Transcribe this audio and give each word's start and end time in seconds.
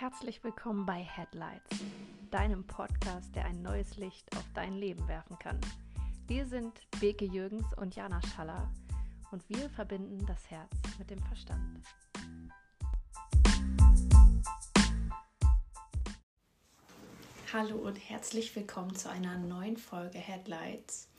herzlich 0.00 0.42
willkommen 0.42 0.86
bei 0.86 1.02
Headlights, 1.02 1.76
deinem 2.30 2.66
Podcast, 2.66 3.36
der 3.36 3.44
ein 3.44 3.60
neues 3.60 3.98
Licht 3.98 4.34
auf 4.34 4.46
dein 4.54 4.72
Leben 4.78 5.06
werfen 5.08 5.38
kann. 5.38 5.60
Wir 6.26 6.46
sind 6.46 6.72
Beke 7.00 7.26
Jürgens 7.26 7.66
und 7.76 7.94
Jana 7.94 8.18
Schaller 8.22 8.72
und 9.30 9.46
wir 9.50 9.68
verbinden 9.68 10.24
das 10.24 10.50
Herz 10.50 10.70
mit 10.98 11.10
dem 11.10 11.18
Verstand. 11.24 11.84
Hallo 17.52 17.76
und 17.76 17.96
herzlich 17.96 18.56
willkommen 18.56 18.96
zu 18.96 19.10
einer 19.10 19.36
neuen 19.36 19.76
Folge 19.76 20.16
Headlights. 20.16 21.10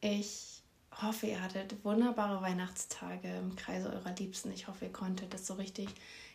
Ich 0.00 0.64
hoffe, 1.00 1.28
ihr 1.28 1.40
hattet 1.40 1.84
wunderbare 1.84 2.42
Weihnachtstage 2.42 3.28
im 3.36 3.54
Kreise 3.54 3.92
eurer 3.92 4.14
Liebsten. 4.16 4.50
Ich 4.50 4.66
hoffe, 4.66 4.86
ihr 4.86 4.92
konntet 4.92 5.32
es 5.34 5.46
so 5.46 5.54
richtig 5.54 5.88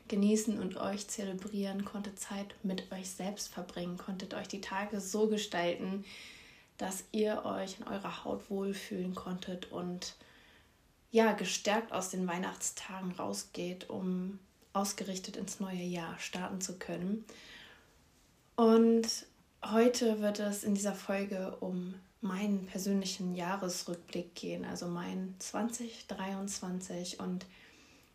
genießen 0.10 0.60
und 0.60 0.78
euch 0.78 1.08
zelebrieren, 1.08 1.86
konntet 1.86 2.20
Zeit 2.20 2.56
mit 2.64 2.92
euch 2.92 3.10
selbst 3.10 3.50
verbringen, 3.50 3.98
konntet 3.98 4.34
euch 4.34 4.48
die 4.48 4.62
Tage 4.62 5.00
so 5.00 5.28
gestalten, 5.28 6.06
dass 6.78 7.04
ihr 7.12 7.44
euch 7.46 7.80
in 7.80 7.88
eurer 7.88 8.24
Haut 8.24 8.50
wohlfühlen 8.50 9.16
konntet 9.16 9.72
und 9.72 10.16
ja, 11.12 11.34
gestärkt 11.34 11.92
aus 11.92 12.10
den 12.10 12.28
Weihnachtstagen 12.28 13.12
rausgeht, 13.14 13.90
um 13.90 14.40
ausgerichtet 14.74 15.38
ins 15.38 15.60
neue 15.60 15.84
Jahr 15.84 16.18
starten 16.20 16.62
zu 16.62 16.78
können. 16.78 17.26
Und 18.56 19.08
heute 19.66 20.20
wird 20.22 20.40
es 20.40 20.64
in 20.64 20.76
dieser 20.76 20.94
Folge 20.94 21.56
um 21.60 21.96
meinen 22.22 22.66
persönlichen 22.66 23.36
Jahresrückblick 23.36 24.36
gehen, 24.36 24.66
also 24.66 24.88
mein 24.88 25.36
2023 25.40 27.20
und 27.20 27.46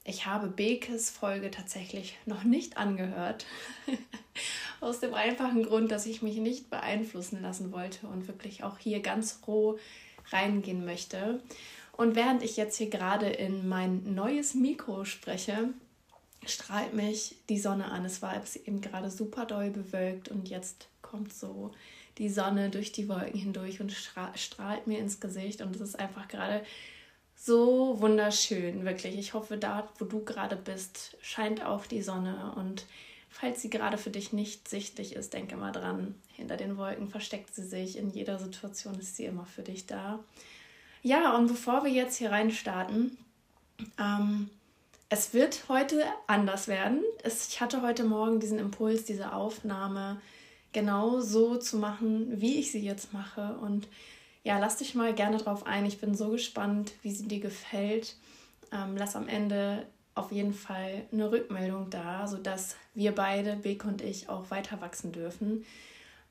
ich 0.04 0.26
habe 0.26 0.48
Bekes 0.48 1.10
Folge 1.10 1.50
tatsächlich 1.50 2.16
noch 2.26 2.42
nicht 2.42 2.76
angehört. 2.76 3.46
Aus 4.80 5.00
dem 5.00 5.14
einfachen 5.14 5.62
Grund, 5.62 5.92
dass 5.92 6.06
ich 6.06 6.22
mich 6.22 6.38
nicht 6.38 6.70
beeinflussen 6.70 7.40
lassen 7.40 7.70
wollte 7.70 8.06
und 8.08 8.26
wirklich 8.26 8.64
auch 8.64 8.78
hier 8.78 9.00
ganz 9.00 9.40
roh 9.46 9.78
reingehen 10.30 10.84
möchte. 10.84 11.40
Und 11.96 12.16
während 12.16 12.42
ich 12.42 12.56
jetzt 12.56 12.78
hier 12.78 12.90
gerade 12.90 13.28
in 13.28 13.68
mein 13.68 14.14
neues 14.14 14.54
Mikro 14.54 15.04
spreche, 15.04 15.68
strahlt 16.46 16.94
mich 16.94 17.36
die 17.48 17.58
Sonne 17.58 17.90
an. 17.92 18.04
Es 18.04 18.22
war 18.22 18.34
eben 18.66 18.80
gerade 18.80 19.10
super 19.10 19.44
doll 19.44 19.70
bewölkt 19.70 20.28
und 20.28 20.48
jetzt 20.48 20.88
kommt 21.02 21.32
so 21.32 21.70
die 22.18 22.28
Sonne 22.28 22.70
durch 22.70 22.92
die 22.92 23.08
Wolken 23.08 23.38
hindurch 23.38 23.80
und 23.80 23.92
strahlt 23.92 24.86
mir 24.86 24.98
ins 24.98 25.20
Gesicht 25.20 25.62
und 25.62 25.76
es 25.76 25.80
ist 25.80 25.98
einfach 25.98 26.28
gerade 26.28 26.62
so 27.44 28.00
wunderschön, 28.00 28.84
wirklich. 28.84 29.18
Ich 29.18 29.34
hoffe, 29.34 29.56
da, 29.56 29.88
wo 29.98 30.04
du 30.04 30.24
gerade 30.24 30.54
bist, 30.54 31.16
scheint 31.22 31.64
auch 31.64 31.86
die 31.86 32.02
Sonne. 32.02 32.52
Und 32.56 32.86
falls 33.30 33.60
sie 33.60 33.70
gerade 33.70 33.98
für 33.98 34.10
dich 34.10 34.32
nicht 34.32 34.68
sichtlich 34.68 35.16
ist, 35.16 35.32
denke 35.32 35.56
mal 35.56 35.72
dran. 35.72 36.14
Hinter 36.36 36.56
den 36.56 36.76
Wolken 36.76 37.08
versteckt 37.08 37.52
sie 37.52 37.64
sich. 37.64 37.98
In 37.98 38.10
jeder 38.10 38.38
Situation 38.38 38.94
ist 38.94 39.16
sie 39.16 39.24
immer 39.24 39.44
für 39.44 39.62
dich 39.62 39.86
da. 39.86 40.20
Ja, 41.02 41.34
und 41.36 41.48
bevor 41.48 41.82
wir 41.82 41.90
jetzt 41.90 42.16
hier 42.16 42.30
rein 42.30 42.52
starten, 42.52 43.18
ähm, 43.98 44.48
es 45.08 45.34
wird 45.34 45.68
heute 45.68 46.04
anders 46.28 46.68
werden. 46.68 47.02
Es, 47.24 47.48
ich 47.48 47.60
hatte 47.60 47.82
heute 47.82 48.04
Morgen 48.04 48.38
diesen 48.38 48.60
Impuls, 48.60 49.04
diese 49.04 49.32
Aufnahme 49.32 50.20
genau 50.72 51.20
so 51.20 51.56
zu 51.56 51.76
machen, 51.76 52.40
wie 52.40 52.60
ich 52.60 52.70
sie 52.70 52.84
jetzt 52.84 53.12
mache. 53.12 53.56
Und 53.60 53.88
ja, 54.44 54.58
lass 54.58 54.78
dich 54.78 54.94
mal 54.94 55.14
gerne 55.14 55.36
drauf 55.36 55.66
ein. 55.66 55.86
Ich 55.86 56.00
bin 56.00 56.14
so 56.14 56.30
gespannt, 56.30 56.92
wie 57.02 57.12
sie 57.12 57.28
dir 57.28 57.40
gefällt. 57.40 58.16
Ähm, 58.72 58.96
lass 58.96 59.16
am 59.16 59.28
Ende 59.28 59.86
auf 60.14 60.32
jeden 60.32 60.52
Fall 60.52 61.06
eine 61.12 61.30
Rückmeldung 61.30 61.90
da, 61.90 62.26
sodass 62.26 62.76
wir 62.94 63.14
beide, 63.14 63.56
Bek 63.56 63.84
und 63.84 64.02
ich, 64.02 64.28
auch 64.28 64.50
weiter 64.50 64.80
wachsen 64.80 65.12
dürfen. 65.12 65.64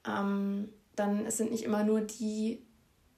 Ähm, 0.07 0.69
dann 0.95 1.25
es 1.25 1.37
sind 1.37 1.51
nicht 1.51 1.63
immer 1.63 1.83
nur 1.83 2.01
die 2.01 2.61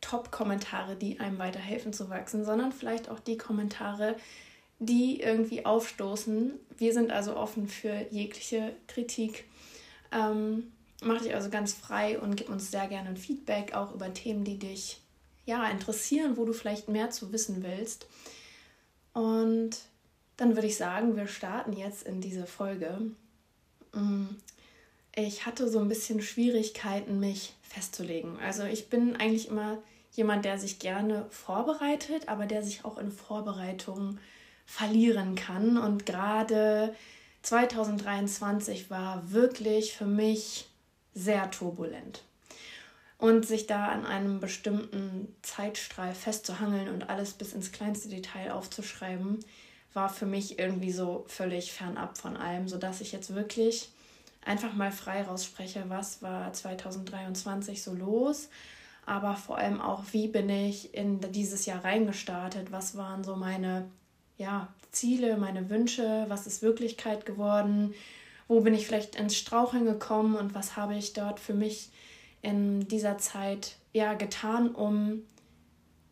Top-Kommentare, 0.01 0.95
die 0.95 1.19
einem 1.19 1.39
weiterhelfen 1.39 1.93
zu 1.93 2.09
wachsen, 2.09 2.45
sondern 2.45 2.71
vielleicht 2.71 3.09
auch 3.09 3.19
die 3.19 3.37
Kommentare, 3.37 4.15
die 4.79 5.21
irgendwie 5.21 5.65
aufstoßen. 5.65 6.53
Wir 6.77 6.93
sind 6.93 7.11
also 7.11 7.35
offen 7.35 7.67
für 7.67 8.05
jegliche 8.11 8.75
Kritik. 8.87 9.45
Ähm, 10.11 10.72
mach 11.01 11.21
dich 11.21 11.33
also 11.33 11.49
ganz 11.49 11.73
frei 11.73 12.19
und 12.19 12.35
gib 12.35 12.49
uns 12.49 12.71
sehr 12.71 12.87
gerne 12.87 13.09
ein 13.09 13.17
Feedback, 13.17 13.73
auch 13.73 13.93
über 13.93 14.13
Themen, 14.13 14.43
die 14.43 14.59
dich 14.59 15.01
ja 15.45 15.67
interessieren, 15.69 16.37
wo 16.37 16.45
du 16.45 16.53
vielleicht 16.53 16.89
mehr 16.89 17.09
zu 17.09 17.31
wissen 17.31 17.63
willst. 17.63 18.07
Und 19.13 19.77
dann 20.37 20.55
würde 20.55 20.67
ich 20.67 20.77
sagen, 20.77 21.15
wir 21.15 21.27
starten 21.27 21.73
jetzt 21.73 22.03
in 22.03 22.21
diese 22.21 22.45
Folge. 22.45 23.11
Mm, 23.93 24.25
ich 25.15 25.45
hatte 25.45 25.69
so 25.69 25.79
ein 25.79 25.89
bisschen 25.89 26.21
Schwierigkeiten, 26.21 27.19
mich 27.19 27.53
festzulegen. 27.61 28.39
Also 28.39 28.63
ich 28.63 28.89
bin 28.89 29.15
eigentlich 29.15 29.49
immer 29.49 29.77
jemand, 30.11 30.45
der 30.45 30.57
sich 30.57 30.79
gerne 30.79 31.25
vorbereitet, 31.29 32.29
aber 32.29 32.45
der 32.45 32.63
sich 32.63 32.85
auch 32.85 32.97
in 32.97 33.11
Vorbereitungen 33.11 34.19
verlieren 34.65 35.35
kann. 35.35 35.77
Und 35.77 36.05
gerade 36.05 36.95
2023 37.43 38.89
war 38.89 39.31
wirklich 39.31 39.93
für 39.93 40.05
mich 40.05 40.67
sehr 41.13 41.49
turbulent. 41.51 42.23
Und 43.17 43.45
sich 43.45 43.67
da 43.67 43.87
an 43.87 44.05
einem 44.05 44.39
bestimmten 44.39 45.33
Zeitstrahl 45.41 46.13
festzuhangeln 46.13 46.89
und 46.89 47.09
alles 47.09 47.33
bis 47.33 47.53
ins 47.53 47.71
kleinste 47.71 48.09
Detail 48.09 48.51
aufzuschreiben, 48.51 49.39
war 49.93 50.09
für 50.09 50.25
mich 50.25 50.59
irgendwie 50.59 50.91
so 50.91 51.23
völlig 51.27 51.71
fernab 51.71 52.17
von 52.17 52.35
allem, 52.35 52.67
sodass 52.67 53.01
ich 53.01 53.11
jetzt 53.11 53.33
wirklich 53.33 53.89
einfach 54.45 54.73
mal 54.73 54.91
frei 54.91 55.21
rausspreche, 55.21 55.85
was 55.87 56.21
war 56.21 56.51
2023 56.51 57.81
so 57.81 57.93
los, 57.93 58.49
aber 59.05 59.35
vor 59.35 59.57
allem 59.57 59.81
auch, 59.81 60.03
wie 60.11 60.27
bin 60.27 60.49
ich 60.49 60.93
in 60.93 61.19
dieses 61.31 61.65
Jahr 61.65 61.83
reingestartet, 61.83 62.71
was 62.71 62.97
waren 62.97 63.23
so 63.23 63.35
meine 63.35 63.89
ja, 64.37 64.67
Ziele, 64.91 65.37
meine 65.37 65.69
Wünsche, 65.69 66.25
was 66.27 66.47
ist 66.47 66.61
Wirklichkeit 66.61 67.25
geworden, 67.25 67.93
wo 68.47 68.61
bin 68.61 68.73
ich 68.73 68.87
vielleicht 68.87 69.15
ins 69.15 69.37
Straucheln 69.37 69.85
gekommen 69.85 70.35
und 70.35 70.53
was 70.55 70.75
habe 70.75 70.95
ich 70.95 71.13
dort 71.13 71.39
für 71.39 71.53
mich 71.53 71.89
in 72.41 72.87
dieser 72.87 73.17
Zeit 73.17 73.77
ja 73.93 74.13
getan, 74.13 74.69
um, 74.69 75.23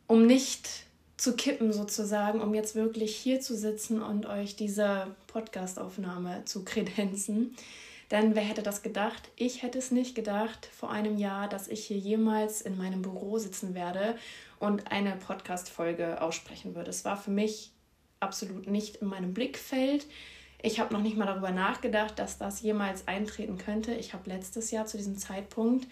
um 0.07 0.25
nicht 0.25 0.85
zu 1.17 1.35
kippen 1.35 1.71
sozusagen, 1.71 2.41
um 2.41 2.55
jetzt 2.55 2.73
wirklich 2.73 3.15
hier 3.15 3.41
zu 3.41 3.55
sitzen 3.55 4.01
und 4.01 4.25
euch 4.25 4.55
diese 4.55 5.15
Podcastaufnahme 5.27 6.45
zu 6.45 6.63
kredenzen. 6.65 7.55
Denn 8.09 8.35
wer 8.35 8.41
hätte 8.41 8.63
das 8.63 8.81
gedacht? 8.81 9.29
Ich 9.37 9.61
hätte 9.61 9.77
es 9.77 9.91
nicht 9.91 10.15
gedacht 10.15 10.67
vor 10.75 10.91
einem 10.91 11.17
Jahr, 11.17 11.47
dass 11.47 11.67
ich 11.67 11.85
hier 11.85 11.97
jemals 11.97 12.61
in 12.61 12.77
meinem 12.77 13.01
Büro 13.01 13.37
sitzen 13.37 13.73
werde 13.73 14.17
und 14.59 14.91
eine 14.91 15.15
Podcast-Folge 15.15 16.21
aussprechen 16.21 16.75
würde. 16.75 16.89
Es 16.89 17.05
war 17.05 17.15
für 17.15 17.31
mich 17.31 17.71
absolut 18.19 18.67
nicht 18.67 18.97
in 18.97 19.07
meinem 19.07 19.33
Blickfeld. 19.33 20.05
Ich 20.61 20.79
habe 20.79 20.93
noch 20.93 21.01
nicht 21.01 21.17
mal 21.17 21.25
darüber 21.25 21.51
nachgedacht, 21.51 22.19
dass 22.19 22.37
das 22.37 22.61
jemals 22.61 23.07
eintreten 23.07 23.57
könnte. 23.57 23.93
Ich 23.93 24.13
habe 24.13 24.29
letztes 24.29 24.71
Jahr 24.71 24.85
zu 24.85 24.97
diesem 24.97 25.17
Zeitpunkt 25.17 25.87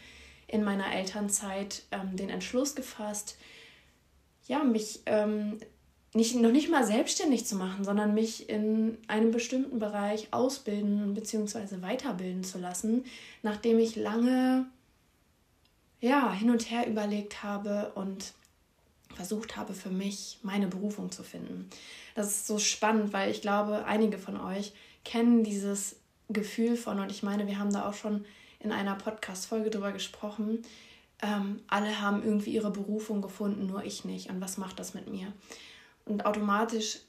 in 0.47 0.63
meiner 0.63 0.93
Elternzeit 0.93 1.83
ähm, 1.91 2.15
den 2.15 2.29
Entschluss 2.29 2.75
gefasst, 2.75 3.37
ja, 4.47 4.63
mich 4.63 5.01
ähm, 5.05 5.59
nicht, 6.13 6.35
noch 6.35 6.51
nicht 6.51 6.69
mal 6.69 6.83
selbstständig 6.83 7.45
zu 7.45 7.55
machen, 7.55 7.83
sondern 7.83 8.15
mich 8.15 8.49
in 8.49 8.97
einem 9.07 9.31
bestimmten 9.31 9.77
Bereich 9.77 10.29
ausbilden 10.31 11.13
bzw. 11.13 11.81
weiterbilden 11.81 12.43
zu 12.43 12.57
lassen, 12.57 13.05
nachdem 13.43 13.77
ich 13.77 13.95
lange 13.95 14.65
ja, 16.01 16.31
hin 16.33 16.49
und 16.49 16.71
her 16.71 16.87
überlegt 16.87 17.43
habe 17.43 17.91
und 17.93 18.33
versucht 19.19 19.57
habe, 19.57 19.73
für 19.73 19.89
mich 19.89 20.39
meine 20.43 20.67
Berufung 20.67 21.11
zu 21.11 21.23
finden. 21.23 21.69
Das 22.15 22.27
ist 22.27 22.47
so 22.47 22.57
spannend, 22.57 23.11
weil 23.11 23.29
ich 23.29 23.41
glaube, 23.41 23.83
einige 23.83 24.17
von 24.17 24.39
euch 24.39 24.71
kennen 25.03 25.43
dieses 25.43 25.97
Gefühl 26.29 26.77
von, 26.77 27.01
und 27.01 27.11
ich 27.11 27.21
meine, 27.21 27.45
wir 27.45 27.59
haben 27.59 27.73
da 27.73 27.89
auch 27.89 27.93
schon 27.93 28.23
in 28.61 28.71
einer 28.71 28.95
Podcast-Folge 28.95 29.71
drüber 29.71 29.91
gesprochen. 29.91 30.61
Ähm, 31.21 31.59
alle 31.67 31.99
haben 31.99 32.23
irgendwie 32.23 32.51
ihre 32.51 32.71
Berufung 32.71 33.21
gefunden, 33.21 33.67
nur 33.67 33.83
ich 33.83 34.05
nicht. 34.05 34.29
Und 34.29 34.39
was 34.39 34.57
macht 34.57 34.79
das 34.79 34.93
mit 34.93 35.09
mir? 35.09 35.33
Und 36.05 36.25
automatisch 36.25 36.99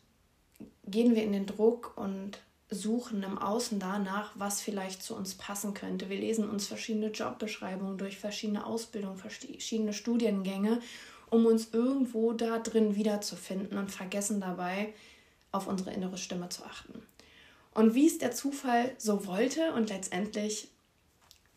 gehen 0.88 1.14
wir 1.14 1.22
in 1.22 1.30
den 1.30 1.46
Druck 1.46 1.96
und 1.96 2.40
suchen 2.70 3.22
im 3.22 3.38
Außen 3.38 3.78
danach, 3.78 4.32
was 4.34 4.60
vielleicht 4.60 5.04
zu 5.04 5.14
uns 5.14 5.34
passen 5.34 5.74
könnte. 5.74 6.10
Wir 6.10 6.18
lesen 6.18 6.50
uns 6.50 6.66
verschiedene 6.66 7.12
Jobbeschreibungen 7.12 7.98
durch, 7.98 8.18
verschiedene 8.18 8.66
Ausbildungen, 8.66 9.16
verschiedene 9.16 9.92
Studiengänge 9.92 10.80
um 11.30 11.46
uns 11.46 11.72
irgendwo 11.72 12.32
da 12.32 12.58
drin 12.58 12.96
wiederzufinden 12.96 13.78
und 13.78 13.90
vergessen 13.90 14.40
dabei, 14.40 14.92
auf 15.52 15.66
unsere 15.66 15.92
innere 15.92 16.18
Stimme 16.18 16.48
zu 16.48 16.64
achten. 16.64 17.02
Und 17.72 17.94
wie 17.94 18.06
es 18.06 18.18
der 18.18 18.32
Zufall 18.32 18.92
so 18.98 19.26
wollte 19.26 19.72
und 19.72 19.90
letztendlich 19.90 20.68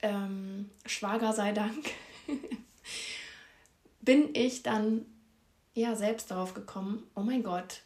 ähm, 0.01 0.69
Schwager 0.85 1.33
sei 1.33 1.51
Dank, 1.51 1.91
bin 4.01 4.29
ich 4.33 4.63
dann 4.63 5.05
ja 5.73 5.95
selbst 5.95 6.29
darauf 6.29 6.53
gekommen, 6.53 7.03
oh 7.15 7.21
mein 7.21 7.43
Gott, 7.43 7.81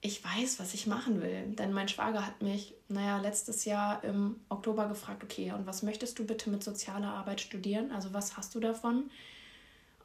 ich 0.00 0.22
weiß, 0.22 0.60
was 0.60 0.74
ich 0.74 0.86
machen 0.86 1.22
will. 1.22 1.54
Denn 1.54 1.72
mein 1.72 1.88
Schwager 1.88 2.24
hat 2.24 2.42
mich, 2.42 2.74
naja, 2.88 3.18
letztes 3.18 3.64
Jahr 3.64 4.04
im 4.04 4.36
Oktober 4.48 4.88
gefragt, 4.88 5.24
okay, 5.24 5.52
und 5.52 5.66
was 5.66 5.82
möchtest 5.82 6.18
du 6.18 6.24
bitte 6.24 6.50
mit 6.50 6.62
sozialer 6.62 7.14
Arbeit 7.14 7.40
studieren? 7.40 7.90
Also 7.92 8.12
was 8.12 8.36
hast 8.36 8.54
du 8.54 8.60
davon? 8.60 9.10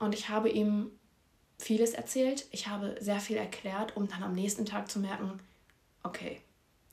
Und 0.03 0.13
ich 0.13 0.29
habe 0.29 0.49
ihm 0.49 0.91
vieles 1.57 1.93
erzählt. 1.93 2.45
Ich 2.51 2.67
habe 2.67 2.95
sehr 2.99 3.19
viel 3.19 3.37
erklärt, 3.37 3.95
um 3.95 4.07
dann 4.07 4.23
am 4.23 4.33
nächsten 4.33 4.65
Tag 4.65 4.89
zu 4.89 4.99
merken, 4.99 5.39
okay, 6.03 6.41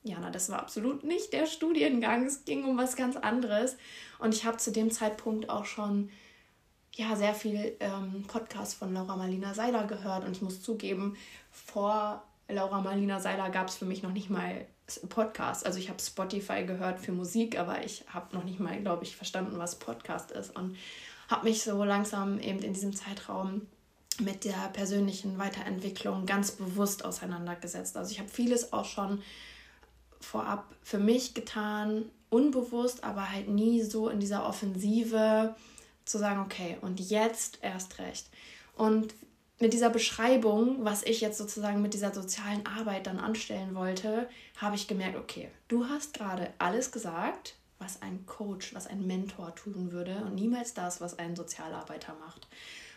Jana, 0.03 0.31
das 0.31 0.49
war 0.49 0.61
absolut 0.61 1.05
nicht 1.05 1.33
der 1.33 1.47
Studiengang. 1.47 2.25
Es 2.25 2.45
ging 2.45 2.65
um 2.65 2.79
was 2.79 2.97
ganz 2.97 3.17
anderes. 3.17 3.77
Und 4.19 4.35
ich 4.35 4.45
habe 4.45 4.57
zu 4.57 4.73
dem 4.73 4.91
Zeitpunkt 4.91 5.51
auch 5.51 5.67
schon 5.67 6.11
ja, 6.95 7.17
sehr 7.17 7.35
viel 7.35 7.77
ähm, 7.81 8.25
Podcast 8.27 8.75
von 8.75 8.93
Laura 8.95 9.17
Marlina 9.17 9.55
Seiler 9.55 9.87
gehört. 9.87 10.25
Und 10.25 10.33
ich 10.33 10.43
muss 10.43 10.63
zugeben, 10.63 11.17
vor 11.51 12.25
Laura 12.49 12.81
Marlina 12.81 13.21
Seiler 13.21 13.51
gab 13.51 13.69
es 13.69 13.77
für 13.77 13.85
mich 13.85 14.03
noch 14.03 14.13
nicht 14.13 14.31
mal 14.31 14.67
Podcast. 15.09 15.67
Also 15.67 15.79
ich 15.79 15.89
habe 15.89 16.01
Spotify 16.01 16.65
gehört 16.65 17.01
für 17.01 17.13
Musik, 17.13 17.59
aber 17.59 17.85
ich 17.85 18.05
habe 18.13 18.35
noch 18.35 18.45
nicht 18.45 18.59
mal, 18.59 18.81
glaube 18.81 19.05
ich, 19.05 19.17
verstanden, 19.17 19.59
was 19.59 19.79
Podcast 19.79 20.33
ist 20.33 20.57
und 20.57 20.77
habe 21.31 21.49
mich 21.49 21.63
so 21.63 21.85
langsam 21.85 22.41
eben 22.41 22.59
in 22.59 22.73
diesem 22.73 22.95
Zeitraum 22.95 23.67
mit 24.19 24.45
der 24.45 24.69
persönlichen 24.73 25.39
Weiterentwicklung 25.39 26.27
ganz 26.27 26.51
bewusst 26.51 27.05
auseinandergesetzt. 27.05 27.97
Also 27.97 28.11
ich 28.11 28.19
habe 28.19 28.29
vieles 28.29 28.73
auch 28.73 28.85
schon 28.85 29.23
vorab 30.21 30.75
für 30.83 30.99
mich 30.99 31.33
getan, 31.33 32.05
unbewusst, 32.29 33.05
aber 33.05 33.31
halt 33.31 33.49
nie 33.49 33.83
so 33.83 34.09
in 34.09 34.21
dieser 34.21 34.47
Offensive 34.47 35.55
zu 36.05 36.19
sagen, 36.19 36.41
okay, 36.41 36.77
und 36.81 37.01
jetzt 37.01 37.59
erst 37.63 37.99
recht. 37.99 38.27
Und 38.77 39.15
mit 39.59 39.73
dieser 39.73 39.91
Beschreibung, 39.91 40.85
was 40.85 41.03
ich 41.03 41.21
jetzt 41.21 41.39
sozusagen 41.39 41.83
mit 41.83 41.95
dieser 41.95 42.15
sozialen 42.15 42.67
Arbeit 42.67 43.07
dann 43.07 43.19
anstellen 43.19 43.75
wollte, 43.75 44.29
habe 44.57 44.77
ich 44.77 44.89
gemerkt, 44.89 45.17
okay, 45.17 45.49
du 45.69 45.87
hast 45.87 46.15
gerade 46.15 46.53
alles 46.59 46.93
gesagt, 46.93 47.57
was 47.81 48.01
ein 48.03 48.25
Coach, 48.27 48.75
was 48.75 48.87
ein 48.87 49.07
Mentor 49.07 49.55
tun 49.57 49.91
würde 49.91 50.23
und 50.25 50.37
niemals 50.37 50.75
das, 50.75 51.01
was 51.01 51.19
ein 51.19 51.35
Sozialarbeiter 51.35 52.15
macht. 52.21 52.47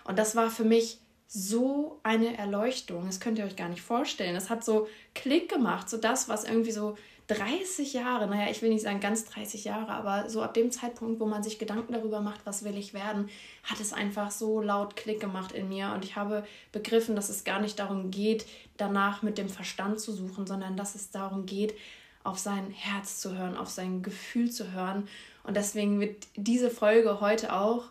Und 0.03 0.19
das 0.19 0.35
war 0.35 0.51
für 0.51 0.65
mich 0.65 1.00
so 1.27 2.00
eine 2.03 2.38
Erleuchtung. 2.38 3.07
Das 3.07 3.19
könnt 3.19 3.39
ihr 3.39 3.45
euch 3.45 3.56
gar 3.56 3.69
nicht 3.69 3.81
vorstellen. 3.81 4.35
Es 4.35 4.51
hat 4.51 4.63
so 4.63 4.88
Klick 5.15 5.50
gemacht, 5.50 5.89
so 5.89 5.97
das, 5.97 6.30
was 6.30 6.44
irgendwie 6.44 6.71
so 6.71 6.95
30 7.27 7.94
Jahre, 7.94 8.27
naja, 8.27 8.51
ich 8.51 8.62
will 8.62 8.69
nicht 8.69 8.83
sagen 8.83 9.00
ganz 9.00 9.25
30 9.25 9.63
Jahre, 9.63 9.94
aber 9.94 10.30
so 10.30 10.41
ab 10.41 10.53
dem 10.53 10.71
Zeitpunkt, 10.71 11.21
wo 11.21 11.25
man 11.25 11.41
sich 11.41 11.57
Gedanken 11.57 11.94
darüber 11.94 12.19
macht, 12.19 12.45
was 12.45 12.65
will 12.65 12.77
ich 12.77 12.94
werden, 12.94 13.30
hat 13.63 13.80
es 13.80 13.94
einfach 13.94 14.30
so 14.30 14.62
laut 14.62 14.95
Klick 14.97 15.21
gemacht 15.21 15.53
in 15.53 15.69
mir. 15.69 15.94
Und 15.94 16.03
ich 16.03 16.18
habe 16.18 16.44
begriffen, 16.74 17.15
dass 17.15 17.30
es 17.30 17.45
gar 17.45 17.62
nicht 17.62 17.80
darum 17.80 18.12
geht, 18.12 18.45
danach 18.75 19.21
mit 19.21 19.38
dem 19.38 19.50
Verstand 19.50 20.01
zu 20.01 20.12
suchen, 20.12 20.45
sondern 20.45 20.75
dass 20.75 20.95
es 20.95 21.12
darum 21.12 21.45
geht, 21.45 21.74
auf 22.23 22.39
sein 22.39 22.71
Herz 22.71 23.19
zu 23.19 23.37
hören, 23.37 23.57
auf 23.57 23.69
sein 23.69 24.01
Gefühl 24.01 24.51
zu 24.51 24.71
hören. 24.71 25.07
Und 25.43 25.57
deswegen 25.57 25.99
wird 25.99 26.27
diese 26.35 26.69
Folge 26.69 27.19
heute 27.19 27.53
auch 27.53 27.85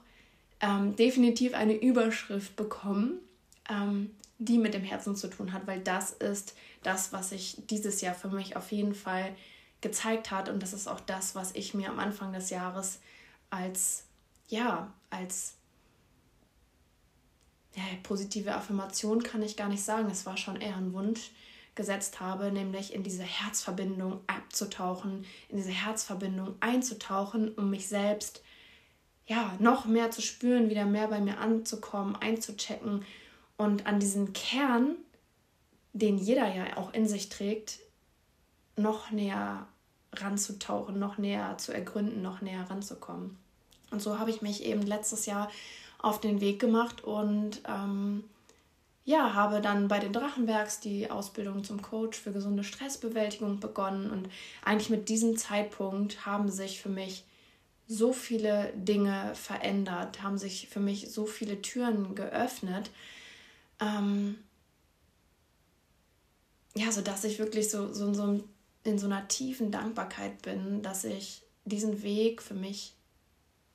ähm, 0.61 0.97
definitiv 0.97 1.55
eine 1.55 1.75
Überschrift 1.75 2.57
bekommen, 2.57 3.19
ähm, 3.69 4.11
die 4.39 4.59
mit 4.59 4.75
dem 4.75 4.83
Herzen 4.83 5.17
zu 5.17 5.29
tun 5.29 5.53
hat, 5.53 5.67
weil 5.67 5.81
das 5.81 6.13
ist 6.13 6.55
das, 6.83 7.13
was 7.13 7.31
sich 7.31 7.57
dieses 7.69 8.01
Jahr 8.01 8.15
für 8.15 8.29
mich 8.29 8.57
auf 8.57 8.73
jeden 8.73 8.95
Fall 8.95 9.35
gezeigt 9.81 10.31
hat. 10.31 10.49
Und 10.49 10.63
das 10.63 10.73
ist 10.73 10.89
auch 10.89 11.01
das, 11.01 11.35
was 11.35 11.55
ich 11.55 11.75
mir 11.75 11.91
am 11.91 11.99
Anfang 11.99 12.33
des 12.33 12.51
Jahres 12.51 13.01
als, 13.51 14.05
ja, 14.49 14.93
als 15.11 15.55
ja, 17.75 17.83
positive 18.03 18.55
Affirmation 18.55 19.23
kann 19.23 19.43
ich 19.43 19.57
gar 19.57 19.69
nicht 19.69 19.83
sagen. 19.83 20.09
Es 20.11 20.27
war 20.27 20.37
schon 20.37 20.61
eher 20.61 20.77
ein 20.77 20.93
Wunsch 20.93 21.31
gesetzt 21.75 22.21
habe, 22.21 22.53
nämlich 22.53 22.93
in 22.93 23.03
diese 23.03 23.23
Herzverbindung 23.23 24.21
abzutauchen, 24.27 25.25
in 25.49 25.57
diese 25.57 25.71
Herzverbindung 25.71 26.55
einzutauchen, 26.61 27.55
um 27.55 27.71
mich 27.71 27.89
selbst 27.89 28.43
ja 29.27 29.55
noch 29.59 29.87
mehr 29.87 30.11
zu 30.11 30.21
spüren, 30.21 30.69
wieder 30.69 30.85
mehr 30.85 31.09
bei 31.09 31.21
mir 31.21 31.39
anzukommen, 31.39 32.17
einzuchecken 32.17 33.05
und 33.57 33.87
an 33.87 34.01
diesen 34.01 34.33
Kern 34.33 34.97
den 35.93 36.19
jeder 36.19 36.53
ja 36.55 36.77
auch 36.77 36.93
in 36.95 37.07
sich 37.07 37.29
trägt, 37.29 37.81
noch 38.77 39.11
näher 39.11 39.67
ranzutauchen, 40.15 40.99
noch 40.99 41.19
näher 41.19 41.57
zu 41.59 41.73
ergründen, 41.73 42.23
noch 42.23 42.41
näher 42.41 42.69
ranzukommen. 42.69 43.39
Und 43.91 44.01
so 44.01 44.19
habe 44.19 44.31
ich 44.31 44.43
mich 44.43 44.65
eben 44.65 44.83
letztes 44.83 45.27
Jahr 45.27 45.51
auf 45.99 46.21
den 46.21 46.41
Weg 46.41 46.59
gemacht 46.59 47.05
und 47.05 47.61
ähm, 47.69 48.25
ja, 49.05 49.35
habe 49.35 49.61
dann 49.61 49.89
bei 49.89 49.99
den 49.99 50.13
Drachenbergs 50.13 50.81
die 50.81 51.11
Ausbildung 51.11 51.65
zum 51.65 51.83
Coach 51.83 52.19
für 52.19 52.33
gesunde 52.33 52.63
Stressbewältigung 52.63 53.59
begonnen. 53.59 54.11
Und 54.11 54.29
eigentlich 54.65 54.91
mit 54.91 55.09
diesem 55.09 55.37
Zeitpunkt 55.37 56.25
haben 56.25 56.51
sich 56.51 56.81
für 56.81 56.89
mich 56.89 57.25
so 57.89 58.13
viele 58.13 58.73
Dinge 58.77 59.35
verändert, 59.35 60.23
haben 60.23 60.39
sich 60.39 60.69
für 60.69 60.81
mich 60.81 61.11
so 61.11 61.27
viele 61.27 61.61
Türen 61.63 62.15
geöffnet. 62.15 62.91
Ähm, 63.81 64.39
ja, 66.75 66.93
so 66.93 67.03
dass 67.03 67.25
ich 67.25 67.39
wirklich 67.39 67.71
so, 67.71 67.93
so, 67.93 68.15
so 68.15 68.43
in 68.85 68.99
so 68.99 69.07
einer 69.07 69.27
tiefen 69.27 69.73
Dankbarkeit 69.73 70.43
bin, 70.43 70.83
dass 70.83 71.05
ich 71.05 71.43
diesen 71.65 72.03
Weg 72.03 72.41
für 72.41 72.55
mich 72.55 72.95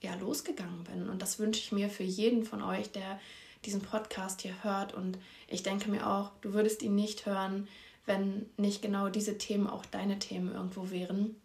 ja 0.02 0.16
losgegangen 0.16 0.84
bin. 0.86 1.10
Und 1.10 1.22
das 1.22 1.38
wünsche 1.38 1.60
ich 1.60 1.72
mir 1.72 1.90
für 1.90 2.04
jeden 2.04 2.44
von 2.44 2.62
euch, 2.62 2.92
der 2.92 3.20
diesen 3.65 3.81
Podcast 3.81 4.42
hier 4.42 4.63
hört. 4.63 4.94
Und 4.94 5.18
ich 5.48 5.63
denke 5.63 5.89
mir 5.89 6.07
auch, 6.07 6.31
du 6.42 6.54
würdest 6.54 6.81
ihn 6.81 6.95
nicht 6.95 7.25
hören, 7.25 7.68
wenn 8.06 8.45
nicht 8.57 8.81
genau 8.81 9.09
diese 9.09 9.38
Themen 9.38 9.68
auch 9.68 9.86
deine 9.86 10.19
Themen 10.19 10.54
irgendwo 10.54 10.89
wären. 10.89 11.36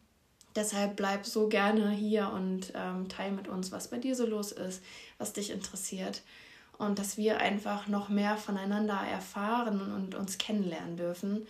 Deshalb 0.55 0.97
bleib 0.97 1.25
so 1.27 1.49
gerne 1.49 1.91
hier 1.91 2.31
und 2.31 2.73
ähm, 2.75 3.09
teil 3.09 3.33
mit 3.33 3.49
uns, 3.49 3.73
was 3.73 3.89
bei 3.89 3.99
dir 3.99 4.15
so 4.15 4.27
los 4.27 4.53
ist, 4.53 4.83
was 5.19 5.33
dich 5.33 5.51
interessiert 5.51 6.23
und 6.79 6.99
dass 6.99 7.17
wir 7.17 7.39
einfach 7.39 7.89
noch 7.89 8.09
mehr 8.09 8.37
voneinander 8.37 9.01
erfahren 9.01 9.93
und 9.93 10.15
uns 10.15 10.39
kennenlernen 10.39 10.97
dürfen, 10.97 11.47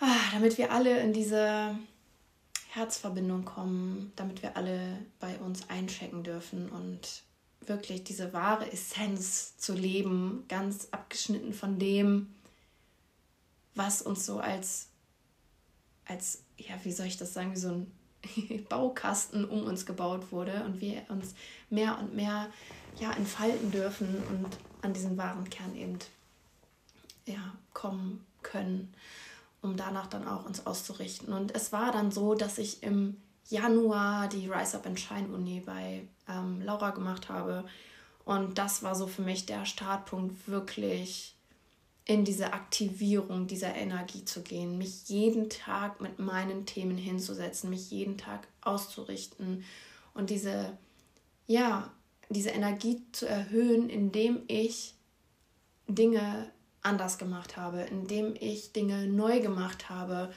ah, 0.00 0.06
damit 0.32 0.58
wir 0.58 0.72
alle 0.72 1.00
in 1.00 1.12
diese 1.12 1.76
Herzverbindung 2.70 3.44
kommen, 3.44 4.12
damit 4.16 4.42
wir 4.42 4.56
alle 4.56 4.98
bei 5.20 5.36
uns 5.38 5.68
einchecken 5.68 6.22
dürfen 6.22 6.70
und 6.70 7.22
wirklich 7.66 8.04
diese 8.04 8.32
wahre 8.32 8.70
Essenz 8.70 9.56
zu 9.56 9.74
leben, 9.74 10.44
ganz 10.48 10.88
abgeschnitten 10.90 11.52
von 11.52 11.78
dem, 11.78 12.34
was 13.74 14.02
uns 14.02 14.26
so 14.26 14.38
als, 14.38 14.88
als, 16.06 16.42
ja, 16.58 16.74
wie 16.84 16.92
soll 16.92 17.06
ich 17.06 17.16
das 17.16 17.32
sagen, 17.32 17.52
wie 17.52 17.58
so 17.58 17.68
ein 17.68 17.92
Baukasten 18.68 19.44
um 19.44 19.64
uns 19.64 19.86
gebaut 19.86 20.30
wurde 20.32 20.64
und 20.64 20.80
wir 20.80 21.02
uns 21.08 21.34
mehr 21.70 21.98
und 21.98 22.14
mehr 22.14 22.50
ja, 23.00 23.12
entfalten 23.12 23.70
dürfen 23.70 24.22
und 24.28 24.46
an 24.82 24.92
diesen 24.92 25.16
wahren 25.16 25.48
Kern 25.48 25.74
eben 25.74 25.98
ja, 27.24 27.54
kommen 27.72 28.24
können, 28.42 28.92
um 29.62 29.76
danach 29.76 30.08
dann 30.08 30.26
auch 30.26 30.44
uns 30.44 30.66
auszurichten. 30.66 31.32
Und 31.32 31.54
es 31.54 31.72
war 31.72 31.92
dann 31.92 32.10
so, 32.10 32.34
dass 32.34 32.58
ich 32.58 32.82
im 32.82 33.16
Januar 33.48 34.28
die 34.28 34.48
Rise 34.48 34.76
Up 34.76 34.86
and 34.86 34.98
Shine 34.98 35.28
Uni 35.28 35.60
bei 35.60 36.06
ähm, 36.28 36.60
Laura 36.62 36.90
gemacht 36.90 37.28
habe. 37.28 37.64
Und 38.24 38.58
das 38.58 38.82
war 38.82 38.94
so 38.94 39.06
für 39.06 39.22
mich 39.22 39.46
der 39.46 39.66
Startpunkt, 39.66 40.48
wirklich 40.48 41.34
in 42.04 42.24
diese 42.24 42.52
Aktivierung 42.52 43.46
dieser 43.46 43.74
Energie 43.74 44.24
zu 44.24 44.42
gehen, 44.42 44.76
mich 44.78 45.08
jeden 45.08 45.48
Tag 45.50 46.00
mit 46.00 46.18
meinen 46.18 46.66
Themen 46.66 46.96
hinzusetzen, 46.96 47.70
mich 47.70 47.90
jeden 47.90 48.18
Tag 48.18 48.48
auszurichten 48.60 49.64
und 50.14 50.30
diese, 50.30 50.76
ja, 51.46 51.92
diese 52.28 52.50
Energie 52.50 53.02
zu 53.12 53.26
erhöhen, 53.26 53.88
indem 53.88 54.42
ich 54.48 54.94
Dinge 55.86 56.50
anders 56.82 57.18
gemacht 57.18 57.56
habe, 57.56 57.82
indem 57.82 58.34
ich 58.38 58.72
Dinge 58.72 59.06
neu 59.06 59.40
gemacht 59.40 59.88
habe. 59.88 60.32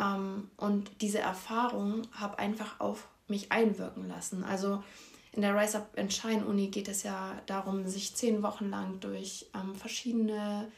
Ähm, 0.00 0.50
und 0.56 0.90
diese 1.00 1.18
Erfahrung 1.18 2.02
habe 2.12 2.38
einfach 2.38 2.80
auf 2.80 3.08
mich 3.28 3.52
einwirken 3.52 4.08
lassen. 4.08 4.42
Also 4.44 4.82
in 5.32 5.42
der 5.42 5.54
Rise 5.54 5.78
Up 5.78 5.96
and 5.96 6.12
Shine 6.12 6.44
Uni 6.46 6.68
geht 6.68 6.88
es 6.88 7.02
ja 7.02 7.40
darum, 7.46 7.86
sich 7.86 8.16
zehn 8.16 8.42
Wochen 8.42 8.70
lang 8.70 8.98
durch 9.00 9.46
ähm, 9.54 9.74
verschiedene 9.74 10.70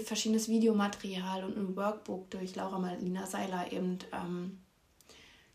verschiedenes 0.00 0.48
Videomaterial 0.48 1.44
und 1.44 1.56
ein 1.56 1.76
Workbook 1.76 2.30
durch 2.30 2.56
Laura 2.56 2.78
Marlina 2.78 3.26
Seiler 3.26 3.72
eben 3.72 3.98
ähm, 4.12 4.58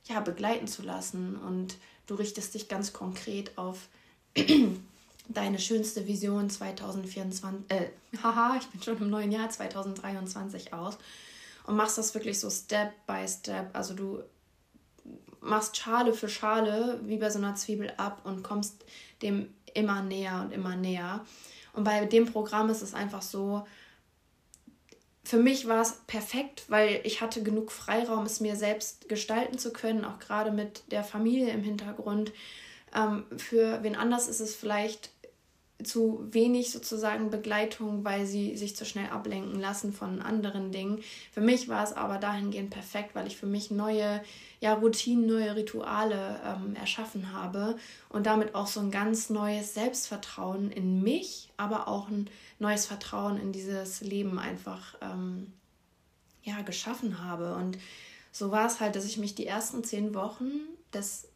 ja, 0.06 0.20
begleiten 0.20 0.68
zu 0.68 0.84
lassen. 0.84 1.36
Und 1.36 1.78
du 2.06 2.14
richtest 2.16 2.54
dich 2.54 2.68
ganz 2.68 2.94
konkret 2.94 3.58
auf 3.58 3.88
deine 5.28 5.60
schönste 5.60 6.08
Vision 6.08 6.50
2024, 6.52 7.72
äh, 7.72 7.90
haha, 8.24 8.58
ich 8.60 8.68
bin 8.68 8.82
schon 8.82 8.98
im 8.98 9.10
neuen 9.10 9.32
Jahr 9.32 9.50
2023 9.50 10.72
aus 10.74 10.98
und 11.68 11.76
machst 11.76 11.98
das 11.98 12.16
wirklich 12.16 12.40
so 12.40 12.50
Step 12.50 12.94
by 13.06 13.28
Step. 13.28 13.70
Also 13.74 13.94
du 13.94 14.24
machst 15.42 15.78
Schale 15.78 16.14
für 16.14 16.30
Schale 16.30 17.00
wie 17.04 17.18
bei 17.18 17.30
so 17.30 17.38
einer 17.38 17.56
Zwiebel 17.56 17.94
ab 17.98 18.22
und 18.24 18.42
kommst 18.42 18.84
dem 19.22 19.54
immer 19.74 20.02
näher 20.02 20.42
und 20.42 20.52
immer 20.52 20.76
näher. 20.76 21.26
Und 21.74 21.84
bei 21.84 22.06
dem 22.06 22.26
Programm 22.26 22.70
ist 22.70 22.82
es 22.82 22.94
einfach 22.94 23.22
so, 23.22 23.68
für 25.24 25.38
mich 25.38 25.68
war 25.68 25.82
es 25.82 26.02
perfekt, 26.08 26.64
weil 26.70 27.02
ich 27.04 27.20
hatte 27.20 27.44
genug 27.44 27.72
Freiraum, 27.72 28.26
es 28.26 28.40
mir 28.40 28.56
selbst 28.56 29.10
gestalten 29.10 29.58
zu 29.58 29.74
können, 29.74 30.06
auch 30.06 30.20
gerade 30.20 30.52
mit 30.52 30.90
der 30.92 31.04
Familie 31.04 31.52
im 31.52 31.64
Hintergrund. 31.64 32.32
Ähm, 32.96 33.26
für 33.36 33.84
wen 33.84 33.98
anders 33.98 34.30
ist 34.30 34.40
es 34.40 34.56
vielleicht 34.56 35.12
zu 35.84 36.28
wenig 36.32 36.72
sozusagen 36.72 37.30
Begleitung, 37.30 38.04
weil 38.04 38.26
sie 38.26 38.58
sich 38.58 38.76
zu 38.76 38.84
schnell 38.84 39.10
ablenken 39.10 39.60
lassen 39.60 39.94
von 39.94 40.22
anderen 40.22 40.72
Dingen. 40.72 41.04
Für 41.32 41.42
mich 41.42 41.70
war 41.70 41.84
es 41.84 41.94
aber 41.94 42.18
dahingehend 42.18 42.72
perfekt, 42.72 43.14
weil 43.14 43.28
ich 43.28 43.38
für 43.38 43.46
mich 43.46 43.70
neue 43.70 44.24
ja, 44.60 44.74
Routinen, 44.74 45.28
neue 45.28 45.56
Rituale 45.56 46.42
ähm, 46.44 46.76
erschaffen 46.76 47.32
habe 47.32 47.78
und 48.10 48.26
damit 48.26 48.56
auch 48.56 48.66
so 48.66 48.80
ein 48.80 48.90
ganz 48.90 49.30
neues 49.30 49.76
Selbstvertrauen 49.76 50.72
in 50.72 51.04
mich, 51.04 51.50
aber 51.58 51.88
auch 51.88 52.08
ein 52.10 52.28
neues 52.58 52.88
Vertrauen 52.88 53.40
in 53.40 53.52
dieses 53.52 54.02
Leben 54.02 54.40
einfach 54.40 54.96
ähm, 55.02 55.54
ja, 56.42 56.62
geschaffen 56.64 57.24
habe. 57.24 57.54
Und 57.54 57.78
so 58.32 58.50
war 58.50 58.66
es 58.66 58.80
halt, 58.80 58.96
dass 58.96 59.06
ich 59.06 59.18
mich 59.18 59.36
die 59.36 59.46
ersten 59.46 59.84
zehn 59.84 60.16
Wochen 60.16 60.50
des 60.92 61.28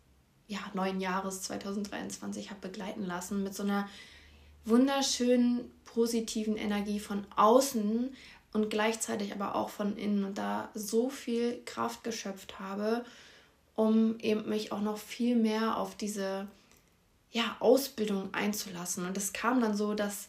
ja, 0.48 0.60
neuen 0.74 1.00
Jahres 1.00 1.44
2023 1.44 2.50
habe 2.50 2.60
begleiten 2.60 3.06
lassen 3.06 3.44
mit 3.44 3.54
so 3.54 3.64
einer 3.64 3.88
wunderschönen 4.66 5.72
positiven 5.86 6.58
Energie 6.58 7.00
von 7.00 7.26
außen 7.36 8.16
und 8.54 8.70
gleichzeitig 8.70 9.34
aber 9.34 9.56
auch 9.56 9.70
von 9.70 9.98
innen 9.98 10.24
und 10.24 10.38
da 10.38 10.70
so 10.74 11.10
viel 11.10 11.62
Kraft 11.66 12.04
geschöpft 12.04 12.60
habe, 12.60 13.06
um 13.76 14.20
eben 14.20 14.48
mich 14.48 14.72
auch 14.72 14.82
noch 14.82 14.98
viel 14.98 15.36
mehr 15.36 15.78
auf 15.78 15.96
diese 15.96 16.48
ja, 17.32 17.56
Ausbildung 17.60 18.34
einzulassen. 18.34 19.06
Und 19.06 19.18
es 19.18 19.34
kam 19.34 19.62
dann 19.62 19.76
so, 19.76 19.94
dass 19.94 20.28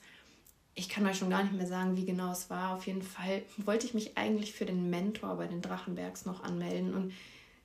ich 0.74 0.88
kann 0.88 1.06
euch 1.06 1.18
schon 1.18 1.30
gar 1.30 1.42
nicht 1.42 1.54
mehr 1.54 1.66
sagen, 1.66 1.96
wie 1.96 2.06
genau 2.06 2.32
es 2.32 2.48
war. 2.48 2.74
Auf 2.74 2.86
jeden 2.86 3.02
Fall 3.02 3.42
wollte 3.58 3.86
ich 3.86 3.94
mich 3.94 4.16
eigentlich 4.16 4.52
für 4.52 4.64
den 4.64 4.88
Mentor 4.88 5.36
bei 5.36 5.46
den 5.46 5.60
Drachenbergs 5.60 6.24
noch 6.24 6.42
anmelden 6.42 6.94
und 6.94 7.12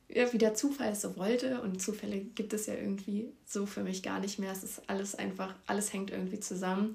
wie 0.09 0.37
der 0.37 0.53
Zufall 0.53 0.91
es 0.91 1.01
so 1.01 1.17
wollte. 1.17 1.61
Und 1.61 1.81
Zufälle 1.81 2.19
gibt 2.19 2.53
es 2.53 2.65
ja 2.65 2.73
irgendwie 2.73 3.31
so 3.45 3.65
für 3.65 3.83
mich 3.83 4.03
gar 4.03 4.19
nicht 4.19 4.39
mehr. 4.39 4.51
Es 4.51 4.63
ist 4.63 4.81
alles 4.87 5.15
einfach, 5.15 5.53
alles 5.65 5.93
hängt 5.93 6.11
irgendwie 6.11 6.39
zusammen. 6.39 6.93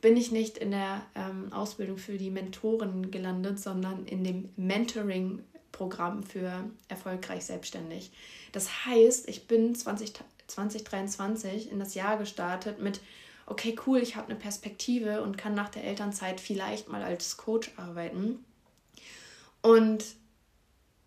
Bin 0.00 0.16
ich 0.16 0.32
nicht 0.32 0.58
in 0.58 0.72
der 0.72 1.02
ähm, 1.14 1.52
Ausbildung 1.52 1.96
für 1.96 2.18
die 2.18 2.30
Mentoren 2.30 3.10
gelandet, 3.10 3.60
sondern 3.60 4.04
in 4.06 4.24
dem 4.24 4.48
Mentoring-Programm 4.56 6.24
für 6.24 6.64
erfolgreich 6.88 7.44
selbstständig. 7.44 8.10
Das 8.50 8.84
heißt, 8.86 9.28
ich 9.28 9.46
bin 9.46 9.74
20, 9.74 10.12
2023 10.48 11.70
in 11.70 11.78
das 11.78 11.94
Jahr 11.94 12.18
gestartet 12.18 12.80
mit, 12.80 13.00
okay, 13.46 13.76
cool, 13.86 13.98
ich 13.98 14.16
habe 14.16 14.28
eine 14.28 14.38
Perspektive 14.38 15.22
und 15.22 15.38
kann 15.38 15.54
nach 15.54 15.68
der 15.68 15.84
Elternzeit 15.84 16.40
vielleicht 16.40 16.88
mal 16.88 17.02
als 17.02 17.36
Coach 17.36 17.70
arbeiten. 17.76 18.44
Und 19.62 20.04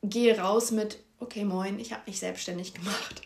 gehe 0.04 0.40
raus 0.40 0.72
mit, 0.72 1.00
okay, 1.20 1.44
moin, 1.44 1.80
ich 1.80 1.94
habe 1.94 2.04
mich 2.08 2.20
selbstständig 2.20 2.74
gemacht. 2.74 3.22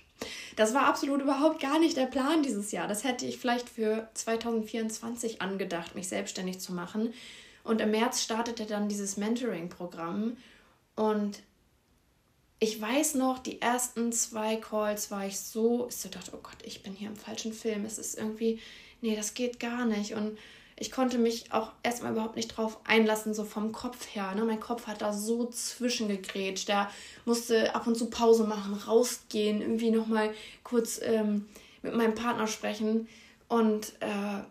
Das 0.55 0.73
war 0.73 0.87
absolut 0.87 1.21
überhaupt 1.21 1.61
gar 1.61 1.79
nicht 1.79 1.95
der 1.95 2.05
Plan 2.05 2.43
dieses 2.43 2.71
Jahr. 2.71 2.87
Das 2.87 3.03
hätte 3.03 3.25
ich 3.25 3.37
vielleicht 3.37 3.69
für 3.69 4.09
2024 4.13 5.41
angedacht, 5.41 5.95
mich 5.95 6.09
selbstständig 6.09 6.59
zu 6.59 6.73
machen. 6.73 7.13
Und 7.63 7.81
im 7.81 7.91
März 7.91 8.23
startete 8.23 8.65
dann 8.65 8.89
dieses 8.89 9.15
Mentoring-Programm. 9.17 10.37
Und 10.95 11.39
ich 12.59 12.81
weiß 12.81 13.15
noch, 13.15 13.39
die 13.39 13.61
ersten 13.61 14.11
zwei 14.11 14.57
Calls 14.57 15.11
war 15.11 15.25
ich 15.25 15.39
so, 15.39 15.87
ich 15.87 15.95
so 15.95 16.09
dachte, 16.09 16.31
oh 16.33 16.39
Gott, 16.43 16.57
ich 16.63 16.83
bin 16.83 16.93
hier 16.93 17.07
im 17.07 17.15
falschen 17.15 17.53
Film. 17.53 17.85
Es 17.85 17.97
ist 17.97 18.17
irgendwie, 18.17 18.59
nee, 19.01 19.15
das 19.15 19.33
geht 19.33 19.59
gar 19.59 19.85
nicht. 19.85 20.13
Und 20.13 20.37
ich 20.79 20.91
konnte 20.91 21.17
mich 21.17 21.51
auch 21.51 21.73
erstmal 21.83 22.13
überhaupt 22.13 22.37
nicht 22.37 22.55
drauf 22.55 22.79
einlassen, 22.85 23.33
so 23.33 23.43
vom 23.43 23.73
Kopf 23.73 24.07
her. 24.15 24.33
Ne? 24.33 24.45
Mein 24.45 24.61
Kopf 24.61 24.87
hat 24.87 25.01
da 25.01 25.11
so 25.11 25.45
zwischengegrätscht. 25.45 26.69
Der 26.69 26.89
musste 27.25 27.75
ab 27.75 27.85
und 27.85 27.95
zu 27.95 28.09
Pause 28.09 28.45
machen, 28.45 28.73
rausgehen, 28.73 29.61
irgendwie 29.61 29.91
nochmal 29.91 30.33
kurz 30.63 30.99
ähm, 31.03 31.47
mit 31.81 31.95
meinem 31.95 32.15
Partner 32.15 32.47
sprechen 32.47 33.09
und 33.49 33.93
äh, 33.99 34.43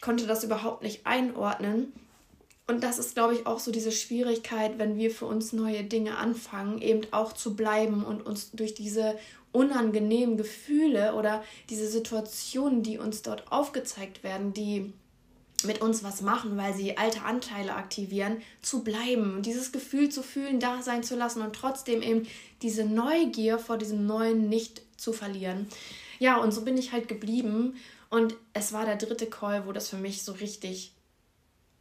konnte 0.00 0.28
das 0.28 0.44
überhaupt 0.44 0.84
nicht 0.84 1.04
einordnen. 1.04 1.92
Und 2.68 2.84
das 2.84 2.98
ist, 2.98 3.14
glaube 3.14 3.34
ich, 3.34 3.46
auch 3.46 3.58
so 3.58 3.72
diese 3.72 3.92
Schwierigkeit, 3.92 4.78
wenn 4.78 4.96
wir 4.96 5.10
für 5.10 5.26
uns 5.26 5.52
neue 5.52 5.82
Dinge 5.82 6.16
anfangen, 6.16 6.80
eben 6.80 7.02
auch 7.10 7.32
zu 7.32 7.56
bleiben 7.56 8.04
und 8.04 8.24
uns 8.24 8.52
durch 8.52 8.74
diese 8.74 9.18
unangenehmen 9.50 10.36
Gefühle 10.36 11.14
oder 11.14 11.42
diese 11.70 11.88
Situationen, 11.88 12.82
die 12.82 12.98
uns 12.98 13.22
dort 13.22 13.50
aufgezeigt 13.50 14.22
werden, 14.22 14.52
die 14.52 14.92
mit 15.64 15.80
uns 15.80 16.04
was 16.04 16.20
machen, 16.20 16.56
weil 16.56 16.74
sie 16.74 16.98
alte 16.98 17.22
Anteile 17.22 17.74
aktivieren, 17.74 18.42
zu 18.62 18.84
bleiben 18.84 19.36
und 19.36 19.46
dieses 19.46 19.72
Gefühl 19.72 20.10
zu 20.10 20.22
fühlen, 20.22 20.60
da 20.60 20.82
sein 20.82 21.02
zu 21.02 21.16
lassen 21.16 21.42
und 21.42 21.54
trotzdem 21.54 22.02
eben 22.02 22.26
diese 22.62 22.84
Neugier 22.84 23.58
vor 23.58 23.78
diesem 23.78 24.06
Neuen 24.06 24.48
nicht 24.48 24.82
zu 24.96 25.12
verlieren. 25.12 25.66
Ja, 26.18 26.36
und 26.38 26.52
so 26.52 26.62
bin 26.62 26.76
ich 26.76 26.92
halt 26.92 27.08
geblieben 27.08 27.76
und 28.10 28.34
es 28.52 28.72
war 28.72 28.84
der 28.84 28.96
dritte 28.96 29.26
Call, 29.26 29.66
wo 29.66 29.72
das 29.72 29.88
für 29.88 29.96
mich 29.96 30.22
so 30.22 30.32
richtig 30.32 30.92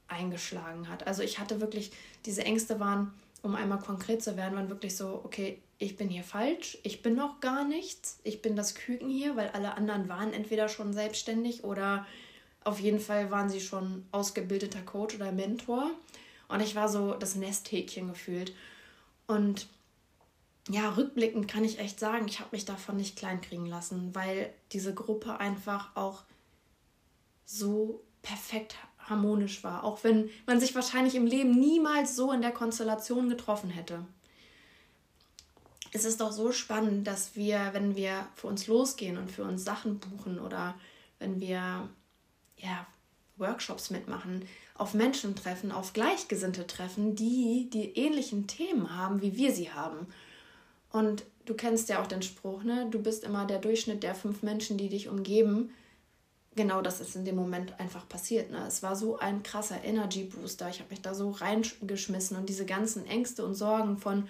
eingeschlagen 0.08 0.89
hat. 0.89 1.08
Also 1.08 1.24
ich 1.24 1.39
hatte 1.39 1.62
wirklich, 1.62 1.91
diese 2.25 2.44
Ängste 2.44 2.79
waren, 2.79 3.13
um 3.41 3.55
einmal 3.55 3.79
konkret 3.79 4.24
zu 4.24 4.38
werden, 4.38 4.55
waren 4.55 4.70
wirklich 4.70 4.96
so, 4.96 5.22
okay, 5.24 5.62
ich 5.77 5.98
bin 5.98 6.10
hier 6.10 6.24
falsch, 6.24 6.77
ich 6.84 7.01
bin 7.01 7.15
noch 7.15 7.41
gar 7.41 7.65
nichts, 7.65 8.20
ich 8.24 8.41
bin 8.41 8.55
das 8.55 8.75
Küken 8.75 9.10
hier, 9.10 9.36
weil 9.36 9.50
alle 9.50 9.75
anderen 9.75 10.08
waren 10.08 10.34
entweder 10.34 10.70
schon 10.70 10.94
selbstständig 10.94 11.63
oder 11.63 12.05
auf 12.65 12.79
jeden 12.79 13.00
Fall 13.00 13.31
waren 13.31 13.50
sie 13.50 13.62
schon 13.62 14.05
ausgebildeter 14.12 14.81
Coach 14.81 15.15
oder 15.15 15.31
Mentor. 15.31 15.91
Und 16.48 16.60
ich 16.60 16.75
war 16.75 16.89
so 16.89 17.13
das 17.13 17.36
Nesthäkchen 17.36 18.10
gefühlt. 18.10 18.53
Und 19.27 19.67
ja, 20.67 20.89
rückblickend 20.89 21.48
kann 21.48 21.63
ich 21.63 21.79
echt 21.79 22.00
sagen, 22.00 22.27
ich 22.27 22.39
habe 22.39 22.50
mich 22.51 22.65
davon 22.65 22.98
nicht 22.98 23.15
kleinkriegen 23.15 23.67
lassen, 23.67 24.13
weil 24.13 24.51
diese 24.72 24.93
Gruppe 24.93 25.39
einfach 25.39 25.95
auch 25.95 26.24
so 27.45 28.03
perfekt 28.24 28.75
harmonisch 28.98 29.63
war. 29.63 29.84
Auch 29.84 30.03
wenn 30.03 30.31
man 30.48 30.60
sich 30.60 30.74
wahrscheinlich 30.74 31.13
im 31.13 31.27
Leben 31.27 31.51
niemals 31.51 32.15
so 32.15 32.31
in 32.31 32.41
der 32.41 32.51
Konstellation 32.51 33.29
getroffen 33.29 33.69
hätte. 33.69 34.03
Es 35.91 36.03
ist 36.03 36.19
doch 36.19 36.31
so 36.31 36.51
spannend, 36.51 37.05
dass 37.05 37.36
wir, 37.36 37.69
wenn 37.74 37.95
wir 37.95 38.27
für 38.34 38.48
uns 38.48 38.65
losgehen 38.65 39.17
und 39.17 39.31
für 39.31 39.43
uns 39.43 39.63
Sachen 39.63 40.00
buchen 40.00 40.39
oder 40.39 40.74
wenn 41.19 41.39
wir 41.39 41.88
ja, 42.57 42.85
Workshops 43.38 43.89
mitmachen, 43.89 44.45
auf 44.75 44.93
Menschen 44.93 45.35
treffen, 45.35 45.71
auf 45.71 45.93
Gleichgesinnte 45.93 46.67
treffen, 46.67 47.15
die 47.15 47.69
die 47.71 47.97
ähnlichen 47.97 48.47
Themen 48.47 48.95
haben, 48.95 49.21
wie 49.21 49.38
wir 49.38 49.53
sie 49.53 49.71
haben. 49.71 50.07
Und 50.91 51.24
du 51.45 51.53
kennst 51.53 51.89
ja 51.89 52.01
auch 52.01 52.07
den 52.07 52.21
Spruch, 52.21 52.63
ne? 52.63 52.88
Du 52.89 53.01
bist 53.01 53.24
immer 53.24 53.45
der 53.45 53.59
Durchschnitt 53.59 54.03
der 54.03 54.15
fünf 54.15 54.43
Menschen, 54.43 54.77
die 54.77 54.89
dich 54.89 55.09
umgeben. 55.09 55.71
Genau 56.55 56.81
das 56.81 57.01
ist 57.01 57.15
in 57.15 57.25
dem 57.25 57.35
Moment 57.35 57.79
einfach 57.79 58.07
passiert. 58.07 58.50
Ne? 58.50 58.65
Es 58.65 58.81
war 58.81 58.95
so 58.95 59.17
ein 59.17 59.43
krasser 59.43 59.83
Energy 59.83 60.24
Booster. 60.24 60.69
Ich 60.69 60.79
habe 60.79 60.89
mich 60.89 61.01
da 61.01 61.13
so 61.13 61.31
reingeschmissen 61.31 62.38
und 62.38 62.47
diese 62.47 62.65
ganzen 62.65 63.05
Ängste 63.05 63.45
und 63.45 63.55
Sorgen 63.55 63.97
von, 63.97 64.29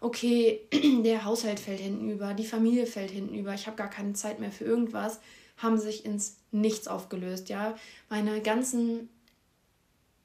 okay, 0.00 0.60
der 1.04 1.24
Haushalt 1.24 1.58
fällt 1.58 1.80
hinten 1.80 2.10
über, 2.10 2.34
die 2.34 2.46
Familie 2.46 2.86
fällt 2.86 3.10
hinten 3.10 3.34
über, 3.34 3.54
ich 3.54 3.66
habe 3.66 3.76
gar 3.76 3.90
keine 3.90 4.12
Zeit 4.12 4.38
mehr 4.38 4.52
für 4.52 4.64
irgendwas 4.64 5.18
haben 5.58 5.78
sich 5.78 6.04
ins 6.04 6.38
Nichts 6.50 6.88
aufgelöst, 6.88 7.50
ja. 7.50 7.76
Meine 8.08 8.40
ganzen 8.40 9.10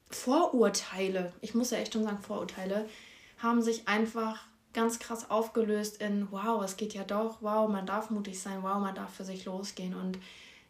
Vorurteile, 0.10 1.34
ich 1.42 1.54
muss 1.54 1.72
ja 1.72 1.80
echt 1.80 1.94
schon 1.94 2.04
sagen 2.04 2.22
Vorurteile, 2.22 2.88
haben 3.40 3.62
sich 3.62 3.88
einfach 3.88 4.46
ganz 4.74 5.00
krass 5.00 5.30
aufgelöst 5.30 6.02
in, 6.02 6.32
wow, 6.32 6.64
es 6.64 6.78
geht 6.78 6.94
ja 6.94 7.04
doch, 7.04 7.38
wow, 7.42 7.70
man 7.70 7.86
darf 7.86 8.10
mutig 8.10 8.40
sein, 8.40 8.64
wow, 8.64 8.80
man 8.80 8.96
darf 8.96 9.14
für 9.14 9.26
sich 9.26 9.46
losgehen 9.46 9.94
und 9.94 10.18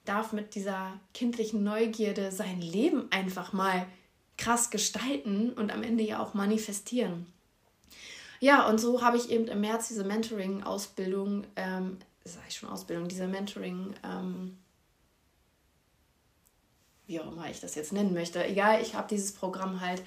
darf 0.05 0.34
mit 0.34 0.55
dieser 0.55 1.00
kindlichen 1.13 1.63
Neugierde 1.63 2.32
sein 2.32 2.62
Leben 2.62 3.08
einfach 3.12 3.53
mal 3.53 3.86
krass 4.38 4.70
gestalten 4.70 5.53
und 5.53 5.72
am 5.72 5.84
Ende 5.84 6.03
ja 6.03 6.20
auch 6.20 6.34
manifestieren. 6.34 7.27
Ja, 8.39 8.67
und 8.67 8.79
so 8.79 9.01
habe 9.01 9.15
ich 9.15 9.29
eben 9.29 9.48
im 9.48 9.62
März 9.62 9.88
diese 9.88 10.03
Mentoring-Ausbildung 10.03 11.46
ähm, 11.55 11.98
sage 12.24 12.46
ich 12.48 12.56
schon 12.56 12.70
Ausbildung, 12.70 13.08
diese 13.08 13.27
Mentoring, 13.27 13.94
ähm, 14.03 14.58
wie 17.06 17.20
auch 17.20 17.32
immer 17.32 17.50
ich 17.50 17.60
das 17.60 17.75
jetzt 17.75 17.94
nennen 17.94 18.13
möchte. 18.13 18.46
Egal, 18.46 18.82
ich 18.82 18.96
habe 18.96 19.08
dieses 19.10 19.34
Programm 19.34 19.82
halt 19.82 20.01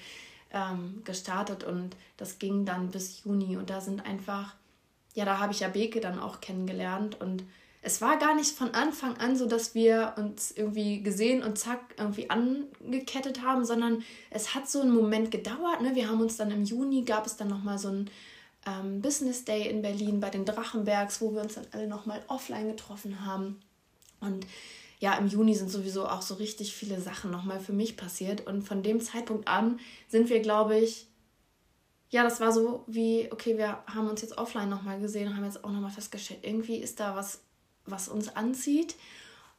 ähm, 0.51 1.03
gestartet 1.05 1.65
und 1.65 1.97
das 2.17 2.39
ging 2.39 2.65
dann 2.65 2.91
bis 2.91 3.23
Juni 3.25 3.57
und 3.57 3.69
da 3.69 3.81
sind 3.81 4.05
einfach, 4.07 4.55
ja, 5.15 5.25
da 5.25 5.39
habe 5.39 5.53
ich 5.53 5.61
ja 5.61 5.69
Beke 5.69 6.01
dann 6.01 6.19
auch 6.19 6.41
kennengelernt 6.41 7.21
und 7.21 7.45
es 7.83 8.01
war 8.01 8.19
gar 8.19 8.35
nicht 8.35 8.51
von 8.57 8.75
Anfang 8.75 9.17
an 9.19 9.37
so, 9.37 9.47
dass 9.47 9.77
wir 9.77 10.15
uns 10.17 10.51
irgendwie 10.51 11.03
gesehen 11.03 11.45
und 11.45 11.57
zack 11.57 11.95
irgendwie 11.97 12.29
angekettet 12.31 13.43
haben, 13.43 13.65
sondern 13.65 14.03
es 14.31 14.57
hat 14.57 14.69
so 14.69 14.81
einen 14.81 14.93
Moment 14.93 15.31
gedauert. 15.31 15.83
Ne? 15.83 15.95
Wir 15.95 16.09
haben 16.09 16.21
uns 16.21 16.37
dann 16.37 16.51
im 16.51 16.65
Juni, 16.65 17.03
gab 17.03 17.27
es 17.27 17.37
dann 17.37 17.47
nochmal 17.47 17.79
so 17.79 17.87
ein 17.87 18.11
ähm, 18.67 19.01
Business 19.01 19.45
Day 19.45 19.69
in 19.69 19.83
Berlin 19.83 20.21
bei 20.21 20.31
den 20.31 20.45
Drachenbergs, 20.45 21.21
wo 21.21 21.33
wir 21.33 21.41
uns 21.41 21.55
dann 21.55 21.67
alle 21.73 21.87
nochmal 21.87 22.23
offline 22.29 22.69
getroffen 22.69 23.25
haben. 23.25 23.61
Und 24.21 24.47
ja, 24.99 25.15
im 25.15 25.29
Juni 25.29 25.55
sind 25.55 25.71
sowieso 25.71 26.07
auch 26.07 26.23
so 26.23 26.35
richtig 26.35 26.75
viele 26.75 27.01
Sachen 27.01 27.31
nochmal 27.31 27.61
für 27.61 27.73
mich 27.73 27.97
passiert. 27.97 28.47
Und 28.47 28.63
von 28.63 28.83
dem 28.83 29.01
Zeitpunkt 29.01 29.47
an 29.47 29.79
sind 30.09 30.29
wir, 30.29 30.41
glaube 30.41 30.79
ich, 30.79 31.07
ja, 32.11 32.23
das 32.23 32.41
war 32.41 32.53
so 32.53 32.85
wie, 32.87 33.29
okay, 33.33 33.59
wir 33.59 33.79
haben 33.87 34.09
uns 34.09 34.23
jetzt 34.23 34.39
offline 34.39 34.69
nochmal 34.69 35.01
gesehen 35.01 35.37
haben 35.37 35.45
jetzt 35.45 35.65
auch 35.65 35.71
nochmal 35.71 35.91
festgestellt, 35.91 36.41
irgendwie 36.43 36.77
ist 36.77 37.01
da 37.01 37.17
was, 37.17 37.41
was 37.85 38.09
uns 38.09 38.35
anzieht. 38.35 38.95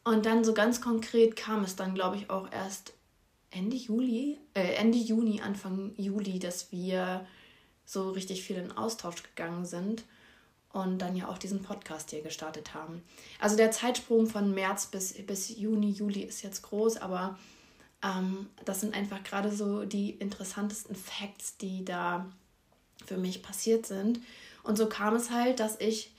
Und 0.04 0.26
dann 0.26 0.46
so 0.46 0.54
ganz 0.54 0.80
konkret 0.80 1.36
kam 1.36 1.64
es 1.64 1.76
dann, 1.76 1.94
glaube 1.94 2.16
ich, 2.16 2.30
auch 2.30 2.50
erst 2.52 2.94
Ende 3.52 3.76
Juli, 3.76 4.38
äh, 4.54 4.76
Ende 4.76 4.98
Juni, 4.98 5.42
Anfang 5.42 5.94
Juli, 5.98 6.40
dass 6.40 6.72
wir 6.72 7.28
so 7.88 8.12
richtig 8.12 8.44
viel 8.44 8.58
in 8.58 8.74
Austausch 8.74 9.24
gegangen 9.24 9.66
sind 9.66 10.04
und 10.74 11.00
dann 11.00 11.16
ja 11.16 11.30
auch 11.30 11.38
diesen 11.38 11.64
Podcast 11.64 12.12
hier 12.12 12.22
gestartet 12.22 12.74
haben. 12.74 13.02
Also 13.40 13.56
der 13.56 13.72
Zeitsprung 13.72 14.28
von 14.28 14.54
März 14.54 14.88
bis, 14.88 15.14
bis 15.26 15.58
Juni, 15.58 15.90
Juli 15.92 16.22
ist 16.22 16.44
jetzt 16.44 16.62
groß, 16.64 16.98
aber 16.98 17.40
ähm, 18.04 18.48
das 18.66 18.82
sind 18.82 18.94
einfach 18.94 19.24
gerade 19.24 19.52
so 19.52 19.86
die 19.86 20.12
interessantesten 20.12 20.96
Facts, 20.96 21.58
die 21.58 21.86
da 21.86 22.30
für 23.06 23.18
mich 23.18 23.42
passiert 23.42 23.86
sind. 23.86 24.20
Und 24.64 24.78
so 24.78 24.88
kam 24.90 25.16
es 25.16 25.32
halt, 25.32 25.62
dass 25.62 25.80
ich 25.80 26.12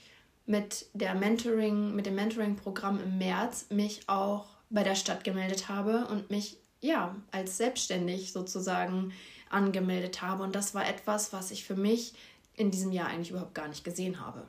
mit 0.47 0.87
der 0.93 1.13
Mentoring, 1.13 1.95
mit 1.95 2.07
dem 2.07 2.15
Mentoring-Programm 2.15 2.99
im 2.99 3.19
März 3.19 3.67
mich 3.69 4.09
auch 4.09 4.47
bei 4.71 4.83
der 4.83 4.95
Stadt 4.95 5.23
gemeldet 5.23 5.69
habe 5.69 6.07
und 6.07 6.31
mich 6.31 6.57
ja 6.81 7.15
als 7.31 7.57
selbstständig 7.57 8.31
sozusagen 8.31 9.13
angemeldet 9.49 10.21
habe. 10.21 10.43
Und 10.43 10.55
das 10.55 10.73
war 10.73 10.87
etwas, 10.87 11.33
was 11.33 11.51
ich 11.51 11.65
für 11.65 11.75
mich 11.75 12.13
in 12.55 12.71
diesem 12.71 12.91
Jahr 12.91 13.07
eigentlich 13.07 13.31
überhaupt 13.31 13.55
gar 13.55 13.67
nicht 13.67 13.83
gesehen 13.83 14.19
habe. 14.19 14.45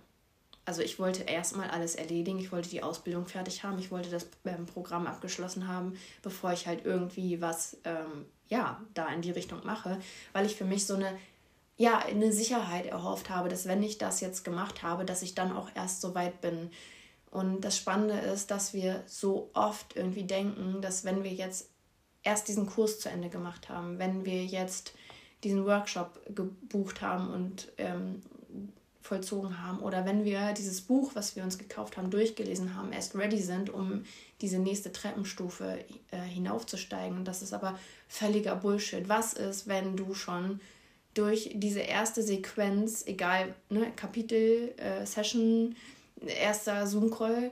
Also 0.65 0.83
ich 0.83 0.99
wollte 0.99 1.23
erstmal 1.25 1.71
alles 1.71 1.95
erledigen, 1.95 2.39
ich 2.39 2.53
wollte 2.53 2.69
die 2.69 2.83
Ausbildung 2.83 3.27
fertig 3.27 3.65
haben, 3.65 3.79
ich 3.79 3.91
wollte 3.91 4.11
das 4.11 4.29
ähm, 4.45 4.67
Programm 4.67 5.07
abgeschlossen 5.07 5.67
haben, 5.67 5.97
bevor 6.23 6.53
ich 6.53 6.67
halt 6.67 6.85
irgendwie 6.85 7.41
was 7.41 7.79
ähm, 7.85 8.27
ja 8.49 8.81
da 8.95 9.09
in 9.09 9.23
die 9.23 9.31
Richtung 9.31 9.65
mache, 9.65 9.99
weil 10.33 10.47
ich 10.47 10.55
für 10.55 10.65
mich 10.65 10.87
so 10.87 10.95
eine 10.95 11.19
ja 11.77 11.99
eine 11.99 12.31
Sicherheit 12.31 12.87
erhofft 12.87 13.31
habe, 13.31 13.49
dass 13.49 13.67
wenn 13.67 13.83
ich 13.83 13.97
das 13.97 14.21
jetzt 14.21 14.45
gemacht 14.45 14.83
habe, 14.83 15.07
dass 15.07 15.23
ich 15.23 15.35
dann 15.35 15.51
auch 15.51 15.71
erst 15.75 16.03
so 16.03 16.15
weit 16.15 16.43
bin. 16.43 16.71
Und 17.31 17.63
das 17.63 17.79
Spannende 17.79 18.19
ist, 18.19 18.51
dass 18.51 18.75
wir 18.75 19.03
so 19.07 19.51
oft 19.55 19.97
irgendwie 19.97 20.25
denken, 20.25 20.83
dass 20.83 21.05
wenn 21.05 21.25
wir 21.25 21.33
jetzt 21.33 21.70
erst 22.23 22.49
diesen 22.49 22.67
Kurs 22.67 23.01
zu 23.01 23.09
Ende 23.09 23.29
gemacht 23.29 23.69
haben, 23.69 23.99
wenn 23.99 24.25
wir 24.25 24.45
jetzt 24.45 24.95
diesen 25.45 25.65
Workshop 25.65 26.21
gebucht 26.35 27.01
haben 27.01 27.31
und 27.31 27.73
ähm, 27.79 28.23
vollzogen 29.01 29.63
haben 29.63 29.81
oder 29.81 30.05
wenn 30.05 30.25
wir 30.25 30.53
dieses 30.53 30.83
Buch, 30.83 31.13
was 31.15 31.35
wir 31.35 31.43
uns 31.43 31.59
gekauft 31.59 31.97
haben, 31.97 32.11
durchgelesen 32.11 32.77
haben, 32.77 32.93
erst 32.93 33.15
ready 33.15 33.41
sind, 33.41 33.71
um 33.71 34.05
diese 34.41 34.59
nächste 34.59 34.93
Treppenstufe 34.93 35.79
äh, 36.11 36.19
hinaufzusteigen. 36.19 37.25
Das 37.25 37.43
ist 37.43 37.55
aber 37.55 37.79
völliger 38.09 38.57
Bullshit. 38.57 39.09
Was 39.09 39.33
ist, 39.33 39.67
wenn 39.67 39.97
du 39.97 40.15
schon 40.15 40.61
durch 41.15 41.51
diese 41.55 41.81
erste 41.81 42.23
Sequenz, 42.23 43.05
egal, 43.07 43.55
ne, 43.69 43.91
Kapitel, 43.97 44.75
äh, 44.77 45.05
Session, 45.07 45.75
erster 46.25 46.87
Zoom-Call, 46.87 47.51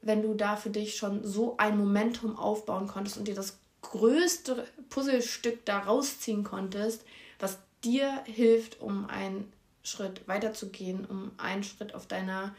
wenn 0.00 0.22
du 0.22 0.34
da 0.34 0.56
für 0.56 0.70
dich 0.70 0.96
schon 0.96 1.24
so 1.24 1.56
ein 1.58 1.76
Momentum 1.76 2.36
aufbauen 2.36 2.86
konntest 2.86 3.18
und 3.18 3.28
dir 3.28 3.34
das 3.34 3.58
größte 3.82 4.66
Puzzlestück 4.88 5.64
da 5.64 5.78
rausziehen 5.78 6.44
konntest, 6.44 7.04
was 7.38 7.58
dir 7.84 8.22
hilft, 8.24 8.80
um 8.80 9.06
einen 9.06 9.52
Schritt 9.82 10.26
weiterzugehen, 10.26 11.04
um 11.04 11.30
einen 11.38 11.62
Schritt 11.62 11.94
auf 11.94 12.06
deiner 12.06 12.54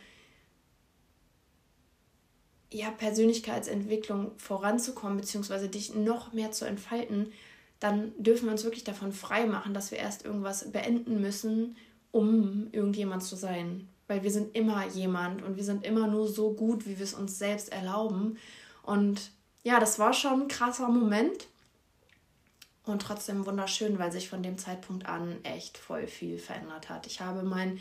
ja, 2.72 2.92
Persönlichkeitsentwicklung 2.92 4.32
voranzukommen, 4.38 5.18
beziehungsweise 5.18 5.70
dich 5.70 5.96
noch 5.96 6.34
mehr 6.34 6.52
zu 6.52 6.66
entfalten, 6.66 7.32
dann 7.80 8.12
dürfen 8.22 8.46
wir 8.46 8.52
uns 8.52 8.64
wirklich 8.64 8.84
davon 8.84 9.12
frei 9.12 9.46
machen, 9.46 9.74
dass 9.74 9.92
wir 9.92 9.98
erst 9.98 10.26
irgendwas 10.26 10.72
beenden 10.72 11.22
müssen, 11.22 11.78
um 12.12 12.68
irgendjemand 12.72 13.24
zu 13.24 13.36
sein. 13.36 13.88
Weil 14.08 14.24
wir 14.24 14.32
sind 14.32 14.56
immer 14.56 14.88
jemand 14.88 15.44
und 15.44 15.56
wir 15.56 15.64
sind 15.64 15.86
immer 15.86 16.08
nur 16.08 16.28
so 16.28 16.54
gut, 16.54 16.86
wie 16.86 16.98
wir 16.98 17.04
es 17.04 17.14
uns 17.14 17.38
selbst 17.38 17.72
erlauben. 17.72 18.38
Und 18.84 19.32
ja, 19.64 19.80
das 19.80 20.00
war 20.00 20.14
schon 20.14 20.44
ein 20.44 20.48
krasser 20.48 20.88
Moment 20.88 21.48
und 22.86 23.02
trotzdem 23.02 23.46
wunderschön, 23.46 24.00
weil 24.00 24.12
sich 24.12 24.30
von 24.30 24.44
dem 24.44 24.58
Zeitpunkt 24.58 25.06
an 25.06 25.44
echt 25.44 25.78
voll 25.78 26.08
viel 26.08 26.38
verändert 26.38 26.90
hat. 26.90 27.08
Ich 27.08 27.22
habe 27.22 27.44
mein, 27.44 27.80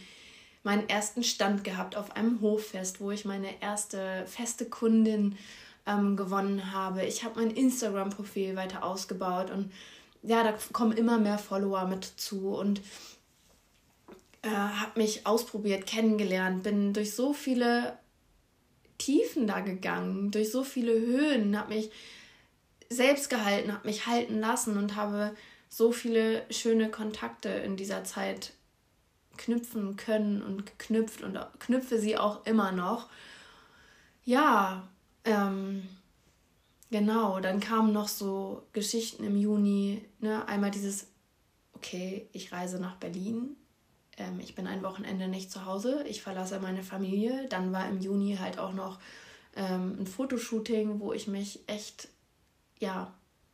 meinen 0.62 0.88
ersten 0.88 1.22
Stand 1.22 1.64
gehabt 1.64 1.96
auf 1.96 2.16
einem 2.16 2.40
Hoffest, 2.42 3.00
wo 3.00 3.10
ich 3.10 3.24
meine 3.24 3.60
erste 3.62 4.26
feste 4.26 4.66
Kundin 4.66 5.38
ähm, 5.86 6.16
gewonnen 6.16 6.72
habe. 6.72 7.04
Ich 7.04 7.24
habe 7.24 7.40
mein 7.40 7.50
Instagram-Profil 7.50 8.56
weiter 8.56 8.84
ausgebaut 8.84 9.50
und 9.50 9.72
ja, 10.22 10.42
da 10.42 10.54
kommen 10.72 10.92
immer 10.92 11.18
mehr 11.18 11.38
Follower 11.38 11.86
mit 11.86 12.04
zu 12.04 12.48
und 12.54 12.80
äh, 14.42 14.48
habe 14.48 14.98
mich 14.98 15.26
ausprobiert, 15.26 15.86
kennengelernt, 15.86 16.64
bin 16.64 16.92
durch 16.92 17.14
so 17.14 17.32
viele 17.32 17.98
Tiefen 18.98 19.46
da 19.46 19.61
gegangen, 19.61 20.30
durch 20.30 20.50
so 20.50 20.64
viele 20.64 20.92
Höhen, 20.92 21.56
habe 21.58 21.74
mich 21.74 21.90
selbst 22.90 23.30
gehalten, 23.30 23.72
habe 23.72 23.87
mich 23.87 24.06
halten 24.06 24.40
lassen 24.40 24.76
und 24.76 24.96
habe 24.96 25.34
so 25.68 25.92
viele 25.92 26.44
schöne 26.50 26.90
Kontakte 26.90 27.48
in 27.48 27.76
dieser 27.76 28.04
Zeit 28.04 28.52
knüpfen 29.37 29.96
können 29.96 30.42
und 30.42 30.66
geknüpft 30.66 31.22
und 31.22 31.38
knüpfe 31.61 31.98
sie 31.98 32.16
auch 32.16 32.44
immer 32.44 32.72
noch. 32.72 33.08
Ja, 34.24 34.88
ähm, 35.24 35.88
genau, 36.90 37.40
dann 37.40 37.61
kamen 37.61 37.92
noch 37.92 38.08
so 38.08 38.62
Geschichten 38.72 39.24
im 39.24 39.37
Juni, 39.37 40.04
ne? 40.20 40.46
einmal 40.48 40.70
dieses, 40.70 41.06
okay, 41.74 42.28
ich 42.32 42.52
reise 42.52 42.80
nach 42.80 42.96
Berlin, 42.96 43.56
ähm, 44.18 44.40
ich 44.40 44.54
bin 44.54 44.66
ein 44.66 44.83
Wochenende 44.83 45.28
nicht 45.28 45.50
zu 45.50 45.64
Hause, 45.64 46.04
ich 46.09 46.22
verlasse 46.22 46.61
meine 46.61 46.83
Familie. 46.83 47.46
Dann 47.48 47.72
war 47.72 47.88
im 47.88 48.00
Juni 48.00 48.37
halt 48.40 48.59
auch 48.59 48.72
noch 48.72 48.98
ähm, 49.57 49.96
ein 50.00 50.07
Fotoshooting, 50.07 51.00
wo 51.00 51.12
ich 51.12 51.28
mich 51.28 51.61
echt, 51.66 52.09
ja, 52.78 53.12